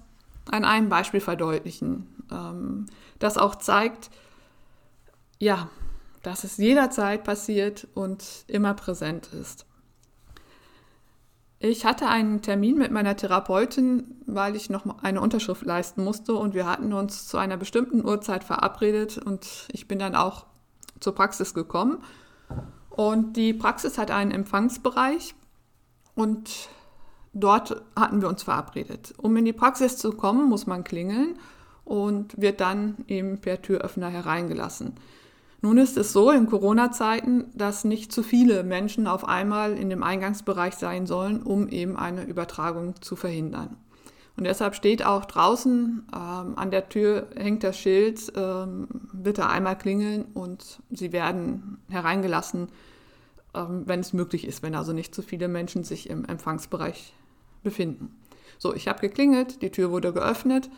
an 0.52 0.64
einem 0.64 0.88
Beispiel 0.88 1.22
verdeutlichen, 1.22 2.08
ähm, 2.32 2.86
das 3.18 3.38
auch 3.38 3.56
zeigt, 3.56 4.12
ja, 5.40 5.70
dass 6.22 6.44
es 6.44 6.58
jederzeit 6.58 7.24
passiert 7.24 7.88
und 7.96 8.46
immer 8.48 8.76
präsent 8.76 9.30
ist. 9.34 9.66
Ich 11.58 11.84
hatte 11.86 12.08
einen 12.08 12.44
Termin 12.44 12.78
mit 12.78 12.92
meiner 12.92 13.16
Therapeutin, 13.16 14.22
weil 14.28 14.56
ich 14.56 14.70
noch 14.70 15.02
eine 15.02 15.20
Unterschrift 15.20 15.64
leisten 15.64 16.04
musste 16.04 16.36
und 16.36 16.54
wir 16.54 16.68
hatten 16.68 16.94
uns 16.94 17.28
zu 17.28 17.38
einer 17.40 17.58
bestimmten 17.58 18.06
Uhrzeit 18.06 18.44
verabredet 18.44 19.18
und 19.18 19.68
ich 19.72 19.88
bin 19.88 19.98
dann 19.98 20.16
auch 20.16 20.46
zur 21.00 21.16
Praxis 21.16 21.54
gekommen 21.54 21.98
und 22.90 23.36
die 23.36 23.54
Praxis 23.54 23.98
hat 23.98 24.12
einen 24.12 24.32
Empfangsbereich 24.32 25.36
und 26.16 26.70
dort 27.34 27.82
hatten 27.96 28.22
wir 28.22 28.30
uns 28.30 28.44
verabredet. 28.44 29.14
Um 29.18 29.36
in 29.38 29.46
die 29.46 29.54
Praxis 29.54 29.98
zu 29.98 30.12
kommen, 30.12 30.48
muss 30.48 30.66
man 30.66 30.84
klingeln 30.84 31.38
und 31.84 32.40
wird 32.40 32.62
dann 32.62 32.98
eben 33.08 33.40
per 33.40 33.62
Türöffner 33.62 34.10
hereingelassen. 34.10 34.94
Nun 35.62 35.78
ist 35.78 35.98
es 35.98 36.14
so 36.14 36.30
in 36.32 36.48
Corona-Zeiten, 36.48 37.46
dass 37.56 37.86
nicht 37.86 38.12
zu 38.12 38.24
viele 38.24 38.64
Menschen 38.64 39.08
auf 39.08 39.28
einmal 39.28 39.74
in 39.74 39.90
dem 39.90 40.04
Eingangsbereich 40.04 40.76
sein 40.76 41.08
sollen, 41.08 41.42
um 41.42 41.68
eben 41.70 41.98
eine 41.98 42.24
Übertragung 42.24 43.02
zu 43.02 43.16
verhindern. 43.16 43.76
Und 44.38 44.44
deshalb 44.44 44.76
steht 44.76 45.06
auch 45.06 45.26
draußen 45.26 46.08
ähm, 46.14 46.54
an 46.58 46.72
der 46.72 46.90
Tür 46.90 47.28
hängt 47.36 47.64
das 47.64 47.78
Schild, 47.78 48.34
ähm, 48.36 48.88
bitte 49.14 49.48
einmal 49.48 49.78
klingeln 49.78 50.26
und 50.34 50.80
Sie 50.92 51.14
werden 51.14 51.78
hereingelassen, 51.90 52.68
ähm, 53.54 53.84
wenn 53.86 54.02
es 54.02 54.12
möglich 54.12 54.46
ist, 54.46 54.62
wenn 54.62 54.76
also 54.76 54.92
nicht 54.92 55.16
zu 55.16 55.22
viele 55.22 55.48
Menschen 55.48 55.86
sich 55.86 56.10
im 56.10 56.26
Empfangsbereich 56.26 57.14
befinden. 57.64 58.14
So, 58.58 58.74
ich 58.74 58.88
habe 58.90 59.00
geklingelt, 59.00 59.62
die 59.62 59.72
Tür 59.72 59.92
wurde 59.92 60.12
geöffnet, 60.12 60.70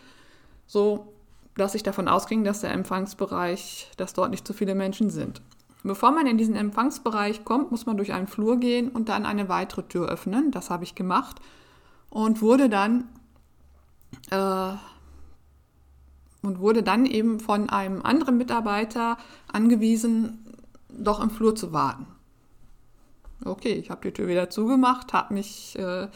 so 0.68 1.14
dass 1.56 1.74
ich 1.74 1.82
davon 1.82 2.08
ausging, 2.08 2.44
dass 2.44 2.62
der 2.62 2.72
Empfangsbereich, 2.72 3.92
dass 3.98 4.14
dort 4.14 4.30
nicht 4.30 4.46
zu 4.46 4.54
viele 4.54 4.76
Menschen 4.76 5.10
sind. 5.10 5.42
Bevor 5.84 6.12
man 6.12 6.28
in 6.28 6.38
diesen 6.38 6.56
Empfangsbereich 6.56 7.46
kommt, 7.46 7.72
muss 7.72 7.88
man 7.88 7.98
durch 7.98 8.14
einen 8.14 8.28
Flur 8.28 8.60
gehen 8.60 8.90
und 8.90 9.10
dann 9.10 9.26
eine 9.26 9.50
weitere 9.50 9.84
Tür 9.84 10.10
öffnen. 10.10 10.52
Das 10.52 10.70
habe 10.70 10.84
ich 10.84 10.94
gemacht 10.94 11.40
und 12.10 12.42
wurde 12.42 12.70
dann 12.70 13.08
äh, 14.32 14.74
und 16.42 16.60
wurde 16.60 16.84
dann 16.84 17.06
eben 17.06 17.40
von 17.40 17.70
einem 17.70 18.02
anderen 18.02 18.38
Mitarbeiter 18.38 19.18
angewiesen, 19.52 20.46
doch 20.90 21.20
im 21.22 21.30
Flur 21.30 21.56
zu 21.56 21.74
warten. 21.74 22.08
Okay, 23.44 23.74
ich 23.74 23.90
habe 23.90 24.02
die 24.02 24.14
Tür 24.14 24.28
wieder 24.28 24.50
zugemacht, 24.50 25.14
habe 25.14 25.34
mich 25.34 25.78
äh, 25.78 26.08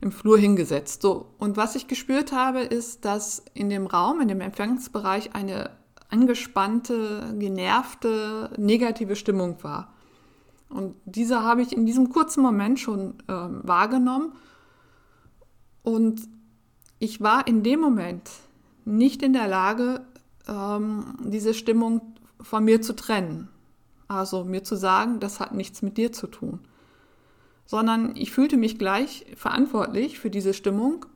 im 0.00 0.12
Flur 0.12 0.38
hingesetzt. 0.38 1.02
So, 1.02 1.26
und 1.38 1.56
was 1.56 1.76
ich 1.76 1.86
gespürt 1.86 2.32
habe, 2.32 2.60
ist, 2.60 3.04
dass 3.04 3.44
in 3.54 3.70
dem 3.70 3.86
Raum, 3.86 4.20
in 4.20 4.28
dem 4.28 4.40
Empfangsbereich 4.40 5.34
eine 5.34 5.70
angespannte, 6.10 7.34
genervte, 7.38 8.50
negative 8.56 9.16
Stimmung 9.16 9.62
war. 9.62 9.92
Und 10.68 10.96
diese 11.04 11.42
habe 11.42 11.62
ich 11.62 11.76
in 11.76 11.86
diesem 11.86 12.10
kurzen 12.10 12.42
Moment 12.42 12.80
schon 12.80 13.14
ähm, 13.28 13.60
wahrgenommen. 13.62 14.32
Und 15.82 16.22
ich 16.98 17.20
war 17.20 17.46
in 17.46 17.62
dem 17.62 17.80
Moment 17.80 18.30
nicht 18.84 19.22
in 19.22 19.32
der 19.32 19.48
Lage, 19.48 20.04
ähm, 20.48 21.16
diese 21.24 21.54
Stimmung 21.54 22.14
von 22.40 22.64
mir 22.64 22.82
zu 22.82 22.94
trennen. 22.94 23.48
Also 24.08 24.44
mir 24.44 24.64
zu 24.64 24.76
sagen, 24.76 25.20
das 25.20 25.40
hat 25.40 25.54
nichts 25.54 25.82
mit 25.82 25.96
dir 25.96 26.12
zu 26.12 26.26
tun. 26.26 26.60
Sondern 27.66 28.14
ich 28.16 28.30
fühlte 28.30 28.56
mich 28.56 28.78
gleich 28.78 29.24
verantwortlich 29.36 30.18
für 30.18 30.30
diese 30.30 30.52
Stimmung. 30.52 31.06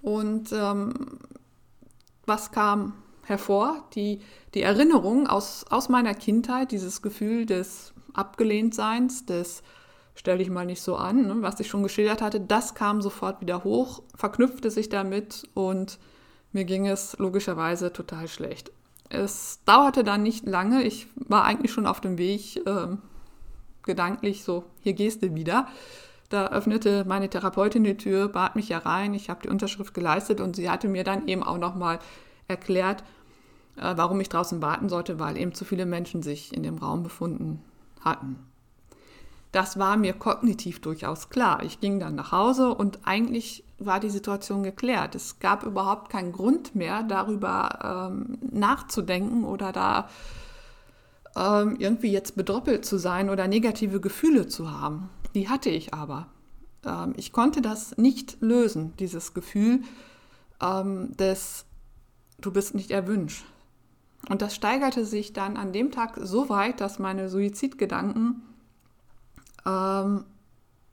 Und 0.00 0.52
ähm, 0.52 1.18
was 2.26 2.52
kam 2.52 2.94
hervor? 3.24 3.84
Die, 3.94 4.20
die 4.54 4.62
Erinnerung 4.62 5.26
aus, 5.26 5.64
aus 5.68 5.88
meiner 5.88 6.14
Kindheit, 6.14 6.70
dieses 6.70 7.02
Gefühl 7.02 7.46
des 7.46 7.92
Abgelehntseins, 8.12 9.26
des 9.26 9.62
stell 10.14 10.38
dich 10.38 10.50
mal 10.50 10.66
nicht 10.66 10.82
so 10.82 10.96
an, 10.96 11.26
ne, 11.26 11.36
was 11.40 11.60
ich 11.60 11.68
schon 11.68 11.82
geschildert 11.82 12.22
hatte, 12.22 12.40
das 12.40 12.74
kam 12.74 13.02
sofort 13.02 13.40
wieder 13.40 13.64
hoch, 13.64 14.02
verknüpfte 14.14 14.70
sich 14.70 14.88
damit 14.88 15.48
und 15.54 15.98
mir 16.52 16.64
ging 16.64 16.86
es 16.86 17.16
logischerweise 17.18 17.92
total 17.92 18.28
schlecht. 18.28 18.70
Es 19.10 19.60
dauerte 19.64 20.04
dann 20.04 20.22
nicht 20.22 20.46
lange, 20.46 20.82
ich 20.82 21.08
war 21.16 21.44
eigentlich 21.44 21.72
schon 21.72 21.86
auf 21.86 22.00
dem 22.00 22.16
Weg, 22.16 22.64
äh, 22.66 22.96
gedanklich 23.82 24.44
so, 24.44 24.64
hier 24.80 24.94
gehst 24.94 25.22
du 25.22 25.34
wieder. 25.34 25.68
Da 26.30 26.48
öffnete 26.48 27.04
meine 27.04 27.28
Therapeutin 27.28 27.84
die 27.84 27.96
Tür, 27.96 28.28
bat 28.28 28.56
mich 28.56 28.70
herein, 28.70 29.14
ich 29.14 29.28
habe 29.30 29.42
die 29.42 29.50
Unterschrift 29.50 29.94
geleistet 29.94 30.40
und 30.40 30.56
sie 30.56 30.70
hatte 30.70 30.88
mir 30.88 31.04
dann 31.04 31.28
eben 31.28 31.42
auch 31.42 31.58
nochmal 31.58 31.98
erklärt, 32.48 33.04
äh, 33.76 33.94
warum 33.96 34.20
ich 34.20 34.28
draußen 34.28 34.62
warten 34.62 34.88
sollte, 34.88 35.18
weil 35.18 35.36
eben 35.36 35.54
zu 35.54 35.64
viele 35.64 35.86
Menschen 35.86 36.22
sich 36.22 36.54
in 36.54 36.62
dem 36.62 36.78
Raum 36.78 37.02
befunden 37.02 37.62
hatten. 38.00 38.38
Das 39.54 39.78
war 39.78 39.96
mir 39.96 40.14
kognitiv 40.14 40.80
durchaus 40.80 41.30
klar. 41.30 41.62
Ich 41.62 41.78
ging 41.78 42.00
dann 42.00 42.16
nach 42.16 42.32
Hause 42.32 42.74
und 42.74 42.98
eigentlich 43.04 43.62
war 43.78 44.00
die 44.00 44.10
Situation 44.10 44.64
geklärt. 44.64 45.14
Es 45.14 45.38
gab 45.38 45.62
überhaupt 45.62 46.10
keinen 46.10 46.32
Grund 46.32 46.74
mehr, 46.74 47.04
darüber 47.04 48.10
ähm, 48.10 48.36
nachzudenken 48.50 49.44
oder 49.44 49.70
da 49.70 50.08
ähm, 51.36 51.76
irgendwie 51.78 52.10
jetzt 52.10 52.34
bedroppelt 52.34 52.84
zu 52.84 52.98
sein 52.98 53.30
oder 53.30 53.46
negative 53.46 54.00
Gefühle 54.00 54.48
zu 54.48 54.72
haben. 54.72 55.08
Die 55.36 55.48
hatte 55.48 55.70
ich 55.70 55.94
aber. 55.94 56.26
Ähm, 56.84 57.12
ich 57.16 57.30
konnte 57.30 57.62
das 57.62 57.96
nicht 57.96 58.38
lösen, 58.40 58.94
dieses 58.98 59.34
Gefühl 59.34 59.82
ähm, 60.60 61.16
des 61.16 61.64
Du 62.40 62.50
bist 62.50 62.74
nicht 62.74 62.90
erwünscht. 62.90 63.44
Und 64.28 64.42
das 64.42 64.56
steigerte 64.56 65.04
sich 65.04 65.32
dann 65.32 65.56
an 65.56 65.72
dem 65.72 65.92
Tag 65.92 66.18
so 66.20 66.48
weit, 66.48 66.80
dass 66.80 66.98
meine 66.98 67.28
Suizidgedanken 67.28 68.42
ähm, 69.66 70.24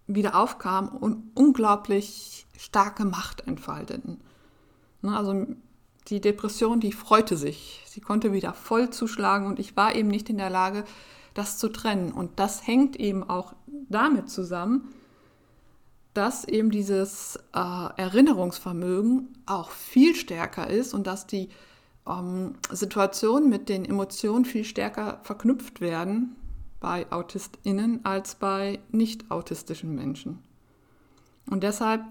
wieder 0.08 0.36
aufkamen 0.36 0.90
und 0.90 1.32
unglaublich 1.36 2.46
starke 2.58 3.06
Macht 3.06 3.48
entfalteten. 3.48 4.22
Ne, 5.02 5.16
also 5.16 5.46
die 6.08 6.22
Depression, 6.22 6.80
die 6.80 6.92
freute 6.92 7.38
sich. 7.38 7.84
Sie 7.88 8.02
konnte 8.02 8.34
wieder 8.34 8.54
voll 8.54 8.90
zuschlagen 8.90 9.48
und 9.48 9.60
ich 9.60 9.76
war 9.76 9.96
eben 9.96 10.10
nicht 10.10 10.30
in 10.30 10.38
der 10.38 10.50
Lage, 10.50 10.84
das 11.34 11.58
zu 11.58 11.70
trennen. 11.70 12.12
Und 12.12 12.40
das 12.40 12.66
hängt 12.66 12.96
eben 12.98 13.24
auch 13.24 13.54
damit 13.90 14.30
zusammen, 14.30 14.94
dass 16.14 16.44
eben 16.44 16.72
dieses 16.72 17.38
äh, 17.54 18.02
Erinnerungsvermögen 18.02 19.30
auch 19.46 19.70
viel 19.70 20.16
stärker 20.16 20.70
ist 20.70 20.94
und 20.94 21.08
dass 21.08 21.26
die 21.26 21.50
ähm, 22.06 22.56
Situationen 22.70 23.50
mit 23.50 23.70
den 23.70 23.86
Emotionen 23.86 24.44
viel 24.44 24.66
stärker 24.66 25.22
verknüpft 25.24 25.80
werden 25.80 26.36
bei 26.82 27.10
AutistInnen 27.12 28.04
als 28.04 28.36
bei 28.36 28.80
nicht 28.92 29.32
autistischen 29.32 29.96
Menschen. 29.96 30.40
Und 31.50 31.64
deshalb 31.64 32.04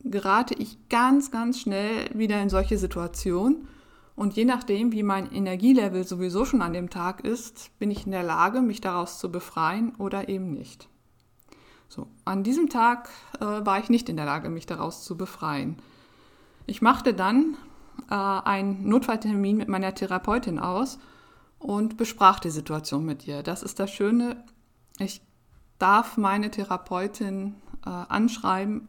gerate 0.00 0.54
ich 0.54 0.76
ganz, 0.90 1.30
ganz 1.30 1.60
schnell 1.60 2.10
wieder 2.12 2.40
in 2.42 2.50
solche 2.50 2.76
Situationen. 2.76 3.68
Und 4.14 4.34
je 4.34 4.44
nachdem, 4.44 4.92
wie 4.92 5.04
mein 5.04 5.32
Energielevel 5.32 6.04
sowieso 6.04 6.44
schon 6.44 6.60
an 6.60 6.72
dem 6.72 6.90
Tag 6.90 7.24
ist, 7.24 7.70
bin 7.78 7.90
ich 7.90 8.04
in 8.04 8.12
der 8.12 8.24
Lage, 8.24 8.60
mich 8.60 8.80
daraus 8.80 9.18
zu 9.18 9.30
befreien 9.30 9.94
oder 9.96 10.28
eben 10.28 10.52
nicht. 10.52 10.88
So, 11.88 12.08
an 12.24 12.42
diesem 12.42 12.68
Tag 12.68 13.08
äh, 13.40 13.44
war 13.44 13.78
ich 13.78 13.88
nicht 13.88 14.08
in 14.08 14.16
der 14.16 14.26
Lage, 14.26 14.50
mich 14.50 14.66
daraus 14.66 15.04
zu 15.04 15.16
befreien. 15.16 15.76
Ich 16.66 16.82
machte 16.82 17.14
dann 17.14 17.56
äh, 18.10 18.14
einen 18.14 18.88
Notfalltermin 18.88 19.56
mit 19.56 19.68
meiner 19.68 19.94
Therapeutin 19.94 20.58
aus 20.58 20.98
und 21.58 21.96
besprach 21.96 22.40
die 22.40 22.50
Situation 22.50 23.04
mit 23.04 23.26
ihr. 23.26 23.42
Das 23.42 23.62
ist 23.62 23.78
das 23.78 23.90
Schöne. 23.90 24.44
Ich 24.98 25.20
darf 25.78 26.16
meine 26.16 26.50
Therapeutin 26.50 27.54
äh, 27.84 27.90
anschreiben, 27.90 28.88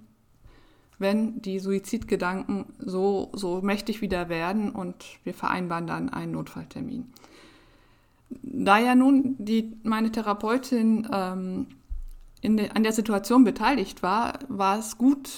wenn 0.98 1.42
die 1.42 1.60
Suizidgedanken 1.60 2.66
so, 2.80 3.32
so 3.34 3.62
mächtig 3.62 4.02
wieder 4.02 4.30
werden 4.30 4.72
und 4.72 5.06
wir 5.24 5.34
vereinbaren 5.34 5.88
dann 5.88 6.10
einen 6.10 6.34
Notfalltermin. 6.34 7.12
Da 8.30 8.78
ja 8.78 8.96
nun 8.96 9.36
die, 9.40 9.78
meine 9.84 10.12
Therapeutin 10.12 11.08
ähm, 11.12 11.68
de, 12.44 12.70
an 12.70 12.84
der 12.84 12.92
Situation 12.92 13.44
beteiligt 13.44 14.04
war, 14.04 14.40
war 14.48 14.78
es 14.78 14.98
gut 14.98 15.30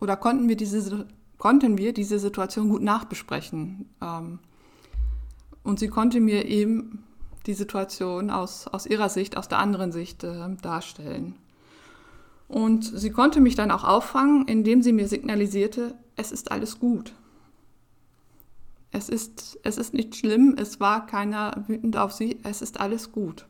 oder 0.00 0.16
konnten 0.16 0.48
wir 0.48 0.56
diese, 0.56 1.06
konnten 1.38 1.78
wir 1.78 1.94
diese 1.94 2.18
Situation 2.18 2.68
gut 2.68 2.82
nachbesprechen. 2.82 3.88
Ähm, 4.02 4.40
und 5.64 5.80
sie 5.80 5.88
konnte 5.88 6.20
mir 6.20 6.44
eben 6.44 7.04
die 7.46 7.54
Situation 7.54 8.30
aus, 8.30 8.68
aus 8.68 8.86
ihrer 8.86 9.08
Sicht, 9.08 9.36
aus 9.36 9.48
der 9.48 9.58
anderen 9.58 9.90
Sicht 9.90 10.22
äh, 10.22 10.54
darstellen. 10.62 11.34
Und 12.46 12.84
sie 12.84 13.10
konnte 13.10 13.40
mich 13.40 13.54
dann 13.54 13.70
auch 13.70 13.84
auffangen, 13.84 14.46
indem 14.46 14.82
sie 14.82 14.92
mir 14.92 15.08
signalisierte, 15.08 15.94
es 16.14 16.30
ist 16.30 16.52
alles 16.52 16.78
gut. 16.78 17.14
Es 18.92 19.08
ist, 19.08 19.58
es 19.64 19.76
ist 19.76 19.92
nicht 19.92 20.14
schlimm, 20.14 20.54
es 20.56 20.78
war 20.78 21.06
keiner 21.06 21.64
wütend 21.66 21.96
auf 21.96 22.12
sie, 22.12 22.38
es 22.44 22.62
ist 22.62 22.78
alles 22.78 23.10
gut. 23.10 23.46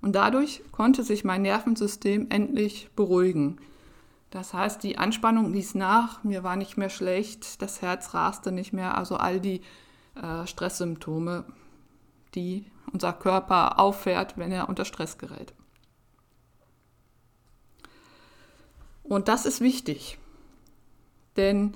Und 0.00 0.14
dadurch 0.14 0.62
konnte 0.72 1.02
sich 1.02 1.24
mein 1.24 1.42
Nervensystem 1.42 2.28
endlich 2.30 2.88
beruhigen. 2.94 3.58
Das 4.30 4.54
heißt, 4.54 4.82
die 4.82 4.96
Anspannung 4.96 5.52
ließ 5.52 5.74
nach, 5.74 6.22
mir 6.22 6.44
war 6.44 6.56
nicht 6.56 6.76
mehr 6.76 6.88
schlecht, 6.88 7.60
das 7.60 7.82
Herz 7.82 8.14
raste 8.14 8.52
nicht 8.52 8.72
mehr, 8.72 8.96
also 8.96 9.16
all 9.16 9.40
die 9.40 9.60
äh, 10.22 10.46
Stresssymptome, 10.46 11.44
die 12.34 12.70
unser 12.92 13.12
Körper 13.12 13.78
auffährt, 13.78 14.38
wenn 14.38 14.52
er 14.52 14.68
unter 14.68 14.84
Stress 14.84 15.18
gerät. 15.18 15.52
Und 19.02 19.28
das 19.28 19.46
ist 19.46 19.60
wichtig, 19.60 20.18
denn 21.36 21.74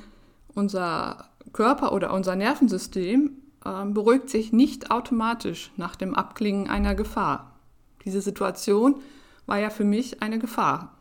unser 0.55 1.29
Körper 1.53 1.93
oder 1.93 2.13
unser 2.13 2.37
Nervensystem 2.37 3.31
äh, 3.65 3.85
beruhigt 3.87 4.29
sich 4.29 4.53
nicht 4.53 4.91
automatisch 4.91 5.73
nach 5.77 5.97
dem 5.97 6.15
Abklingen 6.15 6.69
einer 6.69 6.95
Gefahr. 6.95 7.59
Diese 8.05 8.21
Situation 8.21 9.01
war 9.47 9.59
ja 9.59 9.71
für 9.71 9.85
mich 9.85 10.23
eine 10.23 10.39
Gefahr. 10.39 10.95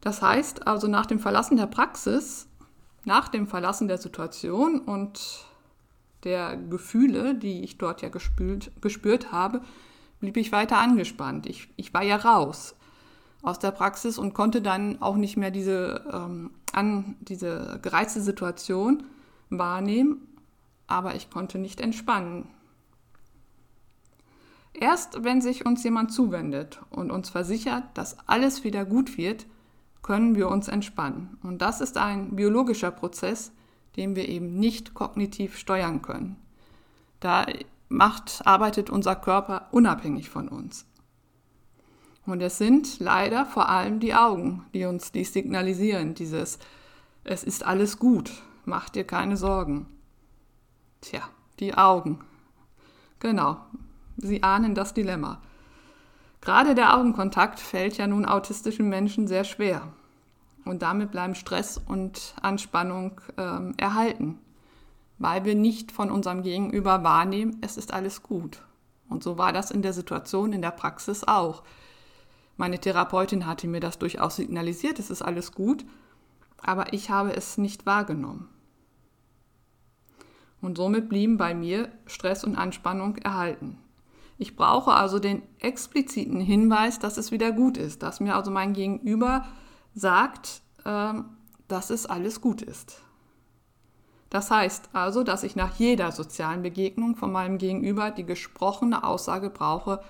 Das 0.00 0.22
heißt 0.22 0.66
also, 0.66 0.86
nach 0.86 1.06
dem 1.06 1.18
Verlassen 1.18 1.56
der 1.56 1.66
Praxis 1.66 2.46
nach 3.04 3.28
dem 3.28 3.46
Verlassen 3.46 3.88
der 3.88 3.98
Situation 3.98 4.80
und 4.80 5.46
der 6.24 6.56
Gefühle, 6.56 7.34
die 7.34 7.62
ich 7.62 7.78
dort 7.78 8.02
ja 8.02 8.08
gespült, 8.08 8.70
gespürt 8.80 9.32
habe, 9.32 9.62
blieb 10.20 10.36
ich 10.36 10.52
weiter 10.52 10.78
angespannt. 10.78 11.46
Ich, 11.46 11.68
ich 11.76 11.94
war 11.94 12.02
ja 12.02 12.16
raus 12.16 12.74
aus 13.42 13.58
der 13.58 13.70
Praxis 13.70 14.18
und 14.18 14.34
konnte 14.34 14.60
dann 14.60 15.00
auch 15.00 15.16
nicht 15.16 15.36
mehr 15.36 15.50
diese, 15.50 16.04
ähm, 16.12 16.50
an, 16.72 17.16
diese 17.20 17.78
gereizte 17.82 18.20
Situation 18.20 19.04
wahrnehmen, 19.48 20.28
aber 20.86 21.14
ich 21.14 21.30
konnte 21.30 21.58
nicht 21.58 21.80
entspannen. 21.80 22.48
Erst 24.74 25.24
wenn 25.24 25.40
sich 25.40 25.66
uns 25.66 25.82
jemand 25.82 26.12
zuwendet 26.12 26.80
und 26.90 27.10
uns 27.10 27.30
versichert, 27.30 27.84
dass 27.94 28.16
alles 28.28 28.62
wieder 28.62 28.84
gut 28.84 29.16
wird, 29.16 29.46
können 30.02 30.34
wir 30.34 30.48
uns 30.48 30.68
entspannen. 30.68 31.38
Und 31.42 31.62
das 31.62 31.80
ist 31.80 31.96
ein 31.96 32.36
biologischer 32.36 32.90
Prozess, 32.90 33.52
den 33.96 34.16
wir 34.16 34.28
eben 34.28 34.58
nicht 34.58 34.94
kognitiv 34.94 35.56
steuern 35.56 36.02
können. 36.02 36.36
Da 37.20 37.46
macht, 37.88 38.42
arbeitet 38.46 38.88
unser 38.88 39.16
Körper 39.16 39.68
unabhängig 39.72 40.30
von 40.30 40.48
uns. 40.48 40.86
Und 42.26 42.40
es 42.40 42.58
sind 42.58 43.00
leider 43.00 43.46
vor 43.46 43.68
allem 43.68 43.98
die 43.98 44.14
Augen, 44.14 44.64
die 44.72 44.84
uns 44.84 45.12
dies 45.12 45.32
signalisieren, 45.32 46.14
dieses 46.14 46.58
Es 47.24 47.44
ist 47.44 47.66
alles 47.66 47.98
gut, 47.98 48.30
mach 48.64 48.88
dir 48.88 49.04
keine 49.04 49.36
Sorgen. 49.36 49.86
Tja, 51.00 51.22
die 51.58 51.74
Augen. 51.74 52.20
Genau, 53.18 53.58
sie 54.16 54.42
ahnen 54.42 54.74
das 54.74 54.94
Dilemma. 54.94 55.42
Gerade 56.40 56.74
der 56.74 56.96
Augenkontakt 56.96 57.60
fällt 57.60 57.98
ja 57.98 58.06
nun 58.06 58.24
autistischen 58.24 58.88
Menschen 58.88 59.28
sehr 59.28 59.44
schwer. 59.44 59.92
Und 60.64 60.82
damit 60.82 61.10
bleiben 61.10 61.34
Stress 61.34 61.78
und 61.78 62.34
Anspannung 62.40 63.20
ähm, 63.36 63.74
erhalten, 63.76 64.38
weil 65.18 65.44
wir 65.44 65.54
nicht 65.54 65.92
von 65.92 66.10
unserem 66.10 66.42
Gegenüber 66.42 67.02
wahrnehmen, 67.02 67.58
es 67.60 67.76
ist 67.76 67.92
alles 67.92 68.22
gut. 68.22 68.62
Und 69.08 69.22
so 69.22 69.36
war 69.36 69.52
das 69.52 69.70
in 69.70 69.82
der 69.82 69.92
Situation 69.92 70.52
in 70.52 70.62
der 70.62 70.70
Praxis 70.70 71.24
auch. 71.24 71.62
Meine 72.56 72.78
Therapeutin 72.78 73.46
hatte 73.46 73.66
mir 73.68 73.80
das 73.80 73.98
durchaus 73.98 74.36
signalisiert, 74.36 74.98
es 74.98 75.10
ist 75.10 75.22
alles 75.22 75.52
gut, 75.52 75.84
aber 76.58 76.92
ich 76.92 77.10
habe 77.10 77.34
es 77.34 77.58
nicht 77.58 77.86
wahrgenommen. 77.86 78.48
Und 80.60 80.76
somit 80.76 81.08
blieben 81.08 81.38
bei 81.38 81.54
mir 81.54 81.90
Stress 82.06 82.44
und 82.44 82.56
Anspannung 82.56 83.16
erhalten. 83.16 83.78
Ich 84.40 84.56
brauche 84.56 84.92
also 84.92 85.18
den 85.18 85.42
expliziten 85.58 86.40
Hinweis, 86.40 86.98
dass 86.98 87.18
es 87.18 87.30
wieder 87.30 87.52
gut 87.52 87.76
ist, 87.76 88.02
dass 88.02 88.20
mir 88.20 88.34
also 88.34 88.50
mein 88.50 88.72
Gegenüber 88.72 89.44
sagt, 89.94 90.62
äh, 90.86 91.12
dass 91.68 91.90
es 91.90 92.06
alles 92.06 92.40
gut 92.40 92.62
ist. 92.62 93.02
Das 94.30 94.50
heißt 94.50 94.88
also, 94.94 95.24
dass 95.24 95.42
ich 95.42 95.56
nach 95.56 95.76
jeder 95.76 96.10
sozialen 96.10 96.62
Begegnung 96.62 97.16
von 97.16 97.30
meinem 97.30 97.58
Gegenüber 97.58 98.10
die 98.10 98.24
gesprochene 98.24 99.04
Aussage 99.04 99.50
brauche, 99.50 100.02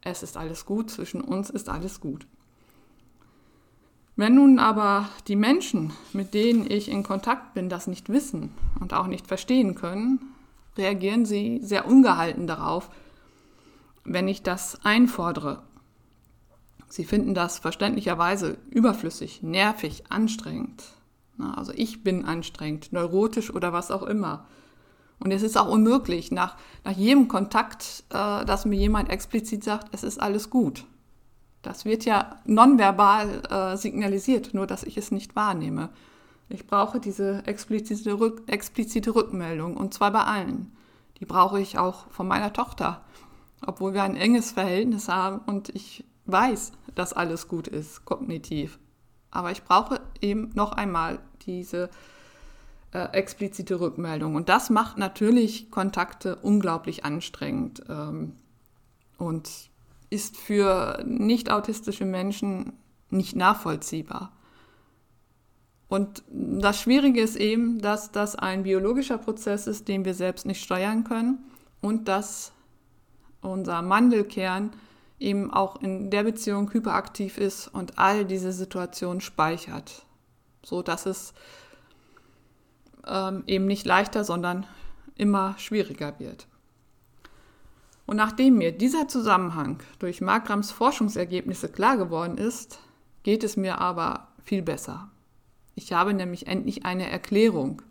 es 0.00 0.22
ist 0.22 0.38
alles 0.38 0.64
gut, 0.64 0.90
zwischen 0.90 1.20
uns 1.20 1.50
ist 1.50 1.68
alles 1.68 2.00
gut. 2.00 2.26
Wenn 4.16 4.36
nun 4.36 4.58
aber 4.58 5.10
die 5.26 5.36
Menschen, 5.36 5.92
mit 6.14 6.32
denen 6.32 6.70
ich 6.70 6.88
in 6.88 7.02
Kontakt 7.02 7.52
bin, 7.52 7.68
das 7.68 7.86
nicht 7.86 8.08
wissen 8.08 8.54
und 8.80 8.94
auch 8.94 9.08
nicht 9.08 9.26
verstehen 9.26 9.74
können, 9.74 10.20
reagieren 10.78 11.26
sie 11.26 11.60
sehr 11.62 11.86
ungehalten 11.86 12.46
darauf, 12.46 12.88
wenn 14.12 14.28
ich 14.28 14.42
das 14.42 14.84
einfordere. 14.84 15.62
Sie 16.88 17.04
finden 17.04 17.34
das 17.34 17.58
verständlicherweise 17.58 18.56
überflüssig, 18.70 19.42
nervig, 19.42 20.04
anstrengend. 20.08 20.82
Also 21.38 21.72
ich 21.74 22.02
bin 22.02 22.24
anstrengend, 22.24 22.92
neurotisch 22.92 23.52
oder 23.54 23.72
was 23.72 23.90
auch 23.90 24.02
immer. 24.02 24.46
Und 25.20 25.30
es 25.32 25.42
ist 25.42 25.56
auch 25.58 25.68
unmöglich, 25.68 26.30
nach, 26.30 26.56
nach 26.84 26.92
jedem 26.92 27.28
Kontakt, 27.28 28.04
äh, 28.10 28.44
dass 28.44 28.64
mir 28.64 28.78
jemand 28.78 29.10
explizit 29.10 29.64
sagt, 29.64 29.88
es 29.92 30.04
ist 30.04 30.20
alles 30.20 30.48
gut. 30.48 30.84
Das 31.62 31.84
wird 31.84 32.04
ja 32.04 32.36
nonverbal 32.44 33.42
äh, 33.50 33.76
signalisiert, 33.76 34.54
nur 34.54 34.66
dass 34.66 34.84
ich 34.84 34.96
es 34.96 35.10
nicht 35.10 35.34
wahrnehme. 35.34 35.90
Ich 36.48 36.66
brauche 36.66 37.00
diese 37.00 37.42
explizite, 37.46 38.18
Rück, 38.18 38.42
explizite 38.46 39.14
Rückmeldung 39.14 39.76
und 39.76 39.92
zwar 39.92 40.12
bei 40.12 40.22
allen. 40.22 40.72
Die 41.20 41.26
brauche 41.26 41.60
ich 41.60 41.78
auch 41.78 42.08
von 42.10 42.28
meiner 42.28 42.52
Tochter, 42.52 43.02
obwohl 43.66 43.94
wir 43.94 44.02
ein 44.02 44.16
enges 44.16 44.52
Verhältnis 44.52 45.08
haben 45.08 45.38
und 45.46 45.68
ich 45.70 46.04
weiß, 46.26 46.72
dass 46.94 47.12
alles 47.12 47.48
gut 47.48 47.68
ist, 47.68 48.04
kognitiv. 48.04 48.78
Aber 49.30 49.50
ich 49.50 49.62
brauche 49.62 50.00
eben 50.20 50.50
noch 50.54 50.72
einmal 50.72 51.18
diese 51.42 51.90
äh, 52.92 53.04
explizite 53.12 53.80
Rückmeldung. 53.80 54.34
Und 54.34 54.48
das 54.48 54.70
macht 54.70 54.98
natürlich 54.98 55.70
Kontakte 55.70 56.36
unglaublich 56.36 57.04
anstrengend 57.04 57.82
ähm, 57.88 58.34
und 59.18 59.50
ist 60.10 60.36
für 60.36 61.02
nicht 61.06 61.50
autistische 61.50 62.06
Menschen 62.06 62.72
nicht 63.10 63.36
nachvollziehbar. 63.36 64.32
Und 65.88 66.22
das 66.30 66.80
Schwierige 66.80 67.20
ist 67.20 67.36
eben, 67.36 67.80
dass 67.80 68.12
das 68.12 68.36
ein 68.36 68.62
biologischer 68.62 69.18
Prozess 69.18 69.66
ist, 69.66 69.88
den 69.88 70.04
wir 70.04 70.14
selbst 70.14 70.44
nicht 70.44 70.62
steuern 70.62 71.04
können 71.04 71.38
und 71.80 72.08
dass 72.08 72.52
unser 73.40 73.82
Mandelkern 73.82 74.72
eben 75.18 75.52
auch 75.52 75.80
in 75.80 76.10
der 76.10 76.22
Beziehung 76.22 76.72
hyperaktiv 76.72 77.38
ist 77.38 77.68
und 77.68 77.98
all 77.98 78.24
diese 78.24 78.52
Situationen 78.52 79.20
speichert, 79.20 80.06
so 80.64 80.82
dass 80.82 81.06
es 81.06 81.34
ähm, 83.06 83.42
eben 83.46 83.66
nicht 83.66 83.86
leichter, 83.86 84.24
sondern 84.24 84.66
immer 85.16 85.54
schwieriger 85.58 86.18
wird. 86.18 86.46
Und 88.06 88.16
nachdem 88.16 88.56
mir 88.56 88.72
dieser 88.72 89.08
Zusammenhang 89.08 89.80
durch 89.98 90.20
Markrams 90.20 90.70
Forschungsergebnisse 90.70 91.68
klar 91.68 91.98
geworden 91.98 92.38
ist, 92.38 92.78
geht 93.22 93.44
es 93.44 93.56
mir 93.56 93.80
aber 93.80 94.28
viel 94.42 94.62
besser. 94.62 95.10
Ich 95.74 95.92
habe 95.92 96.14
nämlich 96.14 96.46
endlich 96.46 96.86
eine 96.86 97.10
Erklärung. 97.10 97.82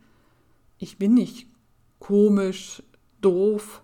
Ich 0.79 0.97
bin 0.97 1.13
nicht 1.13 1.47
komisch, 1.99 2.81
doof, 3.21 3.81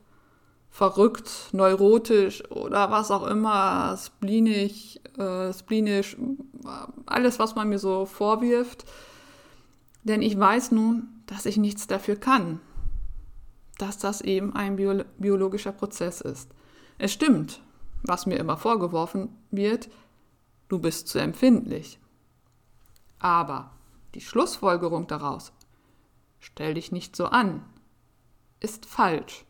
verrückt, 0.74 1.50
neurotisch 1.52 2.50
oder 2.50 2.90
was 2.90 3.12
auch 3.12 3.28
immer, 3.28 3.96
splinisch, 3.96 5.00
äh, 5.20 5.54
splinisch, 5.54 6.18
alles, 7.06 7.38
was 7.38 7.54
man 7.54 7.70
mir 7.70 7.78
so 7.78 8.08
vorwirft. 8.08 8.84
Denn 10.04 10.24
ich 10.24 10.38
weiß 10.38 10.72
nun, 10.72 11.22
dass 11.28 11.46
ich 11.46 11.58
nichts 11.58 11.86
dafür 11.86 12.16
kann, 12.16 12.60
dass 13.78 14.00
das 14.00 14.22
eben 14.22 14.56
ein 14.56 14.76
bio 14.76 15.04
biologischer 15.20 15.74
Prozess 15.74 16.22
ist. 16.22 16.50
Es 16.98 17.14
stimmt, 17.14 17.62
was 18.02 18.26
mir 18.26 18.40
immer 18.40 18.58
vorgeworfen 18.58 19.30
wird, 19.52 19.90
du 20.70 20.80
bist 20.80 21.08
zu 21.08 21.20
empfindlich. 21.20 22.00
Aber 23.20 23.70
die 24.16 24.22
Schlussfolgerung 24.22 25.06
daraus, 25.06 25.54
stell 26.40 26.74
dich 26.74 26.92
nicht 26.92 27.16
so 27.16 27.28
an, 27.28 27.64
ist 28.60 28.88
falsch. 28.88 29.46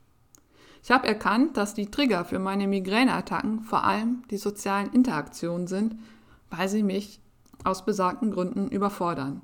Ich 0.84 0.92
habe 0.92 1.08
erkannt, 1.08 1.56
dass 1.56 1.74
die 1.74 1.90
Trigger 1.90 2.26
für 2.26 2.40
meine 2.40 2.68
Migräneattacken 2.68 3.62
vor 3.62 3.86
allem 3.86 4.24
die 4.30 4.38
sozialen 4.38 4.92
Interaktionen 4.92 5.66
sind, 5.66 5.96
weil 6.50 6.68
sie 6.68 6.84
mich 6.84 7.22
aus 7.64 7.86
besagten 7.86 8.32
Gründen 8.32 8.68
überfordern. 8.68 9.42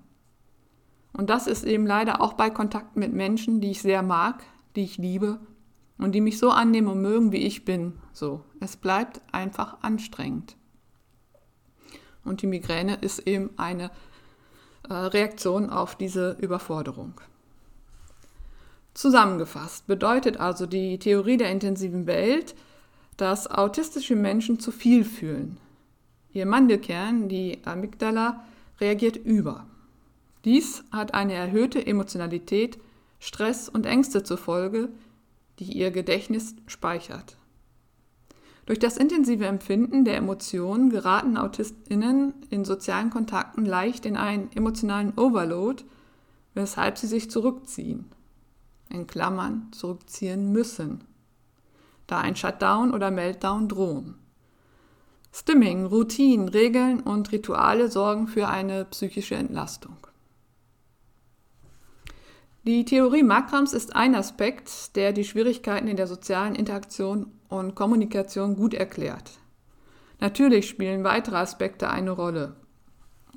Und 1.13 1.29
das 1.29 1.47
ist 1.47 1.63
eben 1.63 1.87
leider 1.87 2.19
auch 2.19 2.33
bei 2.33 2.49
Kontakten 2.49 2.99
mit 2.99 3.13
Menschen, 3.13 3.61
die 3.61 3.71
ich 3.71 3.81
sehr 3.81 4.03
mag, 4.03 4.43
die 4.75 4.83
ich 4.83 4.97
liebe 4.97 5.39
und 5.97 6.13
die 6.13 6.21
mich 6.21 6.39
so 6.39 6.51
annehmen 6.51 6.89
und 6.89 7.01
mögen, 7.01 7.31
wie 7.31 7.45
ich 7.45 7.63
bin. 7.63 7.93
So, 8.11 8.43
es 8.59 8.75
bleibt 8.75 9.21
einfach 9.31 9.77
anstrengend. 9.81 10.57
Und 12.25 12.41
die 12.41 12.47
Migräne 12.47 12.95
ist 12.95 13.19
eben 13.19 13.51
eine 13.57 13.91
äh, 14.89 14.93
Reaktion 14.93 15.69
auf 15.69 15.95
diese 15.95 16.31
Überforderung. 16.41 17.21
Zusammengefasst 18.93 19.87
bedeutet 19.87 20.37
also 20.37 20.65
die 20.65 20.99
Theorie 20.99 21.37
der 21.37 21.51
intensiven 21.51 22.07
Welt, 22.07 22.55
dass 23.17 23.47
autistische 23.47 24.15
Menschen 24.15 24.59
zu 24.59 24.71
viel 24.71 25.03
fühlen. 25.03 25.57
Ihr 26.31 26.45
Mandelkern, 26.45 27.27
die 27.27 27.59
Amygdala, 27.65 28.43
reagiert 28.79 29.17
über. 29.17 29.65
Dies 30.45 30.83
hat 30.91 31.13
eine 31.13 31.33
erhöhte 31.33 31.85
Emotionalität, 31.85 32.79
Stress 33.19 33.67
und 33.67 33.85
Ängste 33.85 34.23
zur 34.23 34.37
Folge, 34.37 34.89
die 35.59 35.73
ihr 35.77 35.91
Gedächtnis 35.91 36.55
speichert. 36.67 37.35
Durch 38.65 38.79
das 38.79 38.97
intensive 38.97 39.45
Empfinden 39.45 40.05
der 40.05 40.15
Emotionen 40.15 40.89
geraten 40.89 41.35
Autistinnen 41.37 42.33
in 42.49 42.63
sozialen 42.63 43.09
Kontakten 43.09 43.65
leicht 43.65 44.05
in 44.05 44.15
einen 44.15 44.49
emotionalen 44.53 45.17
Overload, 45.17 45.83
weshalb 46.53 46.97
sie 46.97 47.07
sich 47.07 47.29
zurückziehen 47.29 48.05
in 48.89 49.07
Klammern 49.07 49.69
zurückziehen 49.71 50.51
müssen, 50.51 51.03
da 52.07 52.19
ein 52.19 52.35
Shutdown 52.35 52.93
oder 52.93 53.11
Meltdown 53.11 53.67
drohen. 53.67 54.15
Stimming, 55.31 55.85
Routinen, 55.85 56.49
Regeln 56.49 57.01
und 57.01 57.31
Rituale 57.31 57.89
sorgen 57.89 58.27
für 58.27 58.47
eine 58.47 58.85
psychische 58.85 59.35
Entlastung. 59.35 59.95
Die 62.63 62.83
Theorie 62.83 63.23
Makrams 63.23 63.73
ist 63.73 63.95
ein 63.95 64.15
Aspekt, 64.15 64.95
der 64.95 65.13
die 65.13 65.23
Schwierigkeiten 65.23 65.87
in 65.87 65.97
der 65.97 66.07
sozialen 66.07 66.55
Interaktion 66.55 67.31
und 67.47 67.73
Kommunikation 67.75 68.55
gut 68.55 68.73
erklärt. 68.73 69.39
Natürlich 70.19 70.67
spielen 70.67 71.03
weitere 71.03 71.37
Aspekte 71.37 71.89
eine 71.89 72.11
Rolle. 72.11 72.55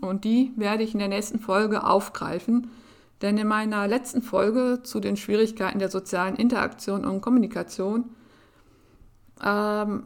Und 0.01 0.25
die 0.25 0.53
werde 0.57 0.83
ich 0.83 0.95
in 0.95 0.99
der 0.99 1.09
nächsten 1.09 1.39
Folge 1.39 1.85
aufgreifen, 1.85 2.71
denn 3.23 3.39
in 3.39 3.47
meiner 3.47 3.87
letzten 3.87 4.21
Folge 4.21 4.81
zu 4.83 4.99
den 5.01 5.17
Schwierigkeiten 5.17 5.79
der 5.79 5.91
sozialen 5.91 6.37
Interaktion 6.37 7.05
und 7.05 7.21
Kommunikation 7.21 8.11
ähm, 9.43 10.05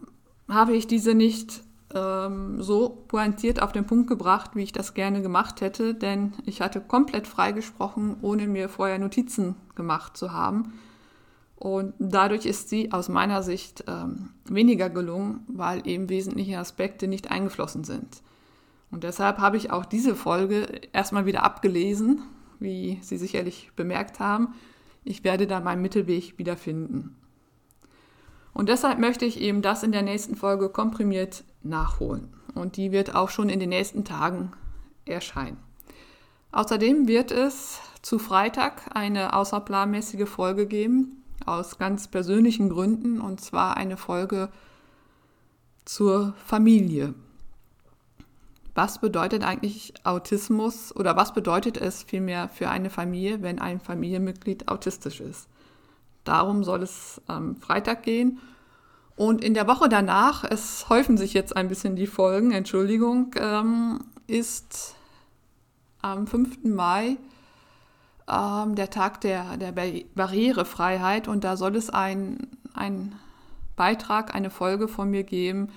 habe 0.49 0.75
ich 0.75 0.87
diese 0.87 1.15
nicht 1.15 1.63
ähm, 1.95 2.63
so 2.63 3.05
pointiert 3.09 3.63
auf 3.63 3.73
den 3.73 3.87
Punkt 3.87 4.09
gebracht, 4.09 4.51
wie 4.55 4.63
ich 4.63 4.73
das 4.73 4.95
gerne 4.95 5.23
gemacht 5.23 5.63
hätte, 5.63 5.95
denn 5.95 6.35
ich 6.45 6.61
hatte 6.61 6.81
komplett 6.81 7.27
freigesprochen, 7.27 8.17
ohne 8.21 8.47
mir 8.47 8.69
vorher 8.69 8.99
Notizen 8.99 9.57
gemacht 9.75 10.17
zu 10.17 10.33
haben. 10.33 10.75
Und 11.57 11.95
dadurch 11.99 12.45
ist 12.45 12.69
sie 12.69 12.93
aus 12.93 13.09
meiner 13.09 13.43
Sicht 13.43 13.85
ähm, 13.87 14.31
weniger 14.45 14.91
gelungen, 14.91 15.41
weil 15.49 15.87
eben 15.89 16.11
wesentliche 16.11 16.59
Aspekte 16.59 17.09
nicht 17.09 17.31
eingeflossen 17.31 17.83
sind. 17.83 18.23
Und 18.91 19.05
deshalb 19.05 19.39
habe 19.39 19.57
ich 19.57 19.71
auch 19.71 19.87
diese 19.87 20.15
Folge 20.15 20.67
erstmal 20.93 21.25
wieder 21.25 21.45
abgelesen 21.45 22.23
wie 22.59 22.99
Sie 23.03 23.19
sicherlich 23.19 23.71
bemerkt 23.77 24.21
haben. 24.21 24.55
Ich 25.05 25.25
werde 25.25 25.47
da 25.47 25.61
meinen 25.61 25.83
Mittelweg 25.83 26.39
wiederfinden. 26.39 27.17
Und 28.53 28.69
deshalb 28.69 28.99
möchte 28.99 29.25
ich 29.25 29.41
eben 29.41 29.63
das 29.63 29.83
in 29.83 29.93
der 29.93 30.03
nächsten 30.03 30.35
Folge 30.35 30.69
komprimiert 30.71 31.45
nachholen. 31.63 32.33
Und 32.55 32.77
die 32.77 32.91
wird 32.91 33.15
auch 33.15 33.29
schon 33.29 33.51
in 33.51 33.61
den 33.61 33.69
nächsten 33.69 34.05
Tagen 34.05 34.53
erscheinen. 35.05 35.59
Außerdem 36.53 37.07
wird 37.07 37.33
es 37.33 37.81
zu 38.01 38.19
Freitag 38.19 38.97
eine 38.97 39.35
außerplanmäßige 39.35 40.29
Folge 40.29 40.67
geben, 40.67 41.23
aus 41.45 41.79
ganz 41.79 42.09
persönlichen 42.09 42.71
Gründen, 42.71 43.21
und 43.21 43.41
zwar 43.41 43.77
eine 43.77 43.97
Folge 43.97 44.49
zur 45.85 46.35
Familie. 46.45 47.15
Was 48.77 48.99
bedeutet 48.99 49.43
eigentlich 49.43 49.95
Autismus 50.05 50.95
oder 50.95 51.17
was 51.17 51.33
bedeutet 51.33 51.79
es 51.79 52.03
vielmehr 52.03 52.51
für 52.51 52.69
eine 52.69 52.91
Familie, 52.91 53.41
wenn 53.41 53.59
ein 53.59 53.81
Familienmitglied 53.81 54.69
autistisch 54.69 55.21
ist? 55.21 55.49
Darum 56.25 56.63
soll 56.63 56.83
es 56.83 57.23
am 57.27 57.57
Freitag 57.57 58.03
gehen. 58.03 58.39
Und 59.17 59.43
in 59.43 59.55
der 59.55 59.67
Woche 59.67 59.89
danach, 59.89 60.45
es 60.45 60.91
häufen 60.91 61.17
sich 61.17 61.33
jetzt 61.33 61.57
ein 61.57 61.69
bisschen 61.69 61.97
die 61.97 62.07
Folgen, 62.07 62.53
Entschuldigung, 62.53 63.35
ähm, 63.41 64.05
ist 64.27 64.95
am 66.03 66.27
5. 66.27 66.65
Mai 66.65 67.17
ähm, 68.29 68.75
der 68.75 68.91
Tag 68.91 69.23
der, 69.23 69.57
der 69.57 69.73
Barrierefreiheit 69.73 71.29
und 71.29 71.45
da 71.45 71.57
soll 71.57 71.77
es 71.77 71.89
ein, 71.89 72.47
ein 72.75 73.15
Beitrag, 73.75 74.35
eine 74.35 74.51
Folge 74.51 74.87
von 74.87 75.11
mir 75.11 75.23
geben, 75.23 75.71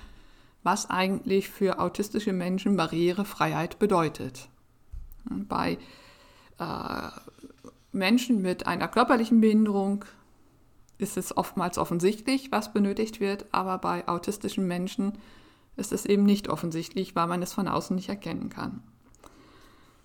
was 0.63 0.89
eigentlich 0.89 1.49
für 1.49 1.79
autistische 1.79 2.33
Menschen 2.33 2.75
Barrierefreiheit 2.75 3.79
bedeutet. 3.79 4.49
Bei 5.25 5.77
äh, 6.59 7.09
Menschen 7.91 8.41
mit 8.41 8.67
einer 8.67 8.87
körperlichen 8.87 9.41
Behinderung 9.41 10.05
ist 10.97 11.17
es 11.17 11.35
oftmals 11.35 11.77
offensichtlich, 11.77 12.51
was 12.51 12.73
benötigt 12.73 13.19
wird, 13.19 13.45
aber 13.51 13.77
bei 13.77 14.07
autistischen 14.07 14.67
Menschen 14.67 15.17
ist 15.77 15.93
es 15.93 16.05
eben 16.05 16.23
nicht 16.23 16.49
offensichtlich, 16.49 17.15
weil 17.15 17.27
man 17.27 17.41
es 17.41 17.53
von 17.53 17.67
außen 17.67 17.95
nicht 17.95 18.09
erkennen 18.09 18.49
kann. 18.49 18.83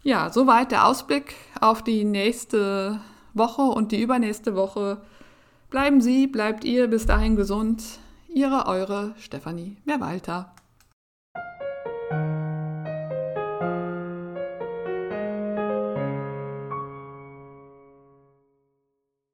Ja, 0.03 0.31
soweit 0.31 0.71
der 0.71 0.87
Ausblick 0.87 1.35
auf 1.61 1.83
die 1.83 2.05
nächste 2.05 3.01
Woche 3.33 3.63
und 3.63 3.91
die 3.91 4.01
übernächste 4.01 4.55
Woche. 4.55 5.01
Bleiben 5.71 6.01
Sie, 6.01 6.27
bleibt 6.27 6.65
ihr 6.65 6.87
bis 6.87 7.07
dahin 7.07 7.37
gesund. 7.37 7.83
Ihre, 8.37 8.67
eure 8.67 9.15
Stefanie 9.21 9.77
Mehrwalter. 9.85 10.53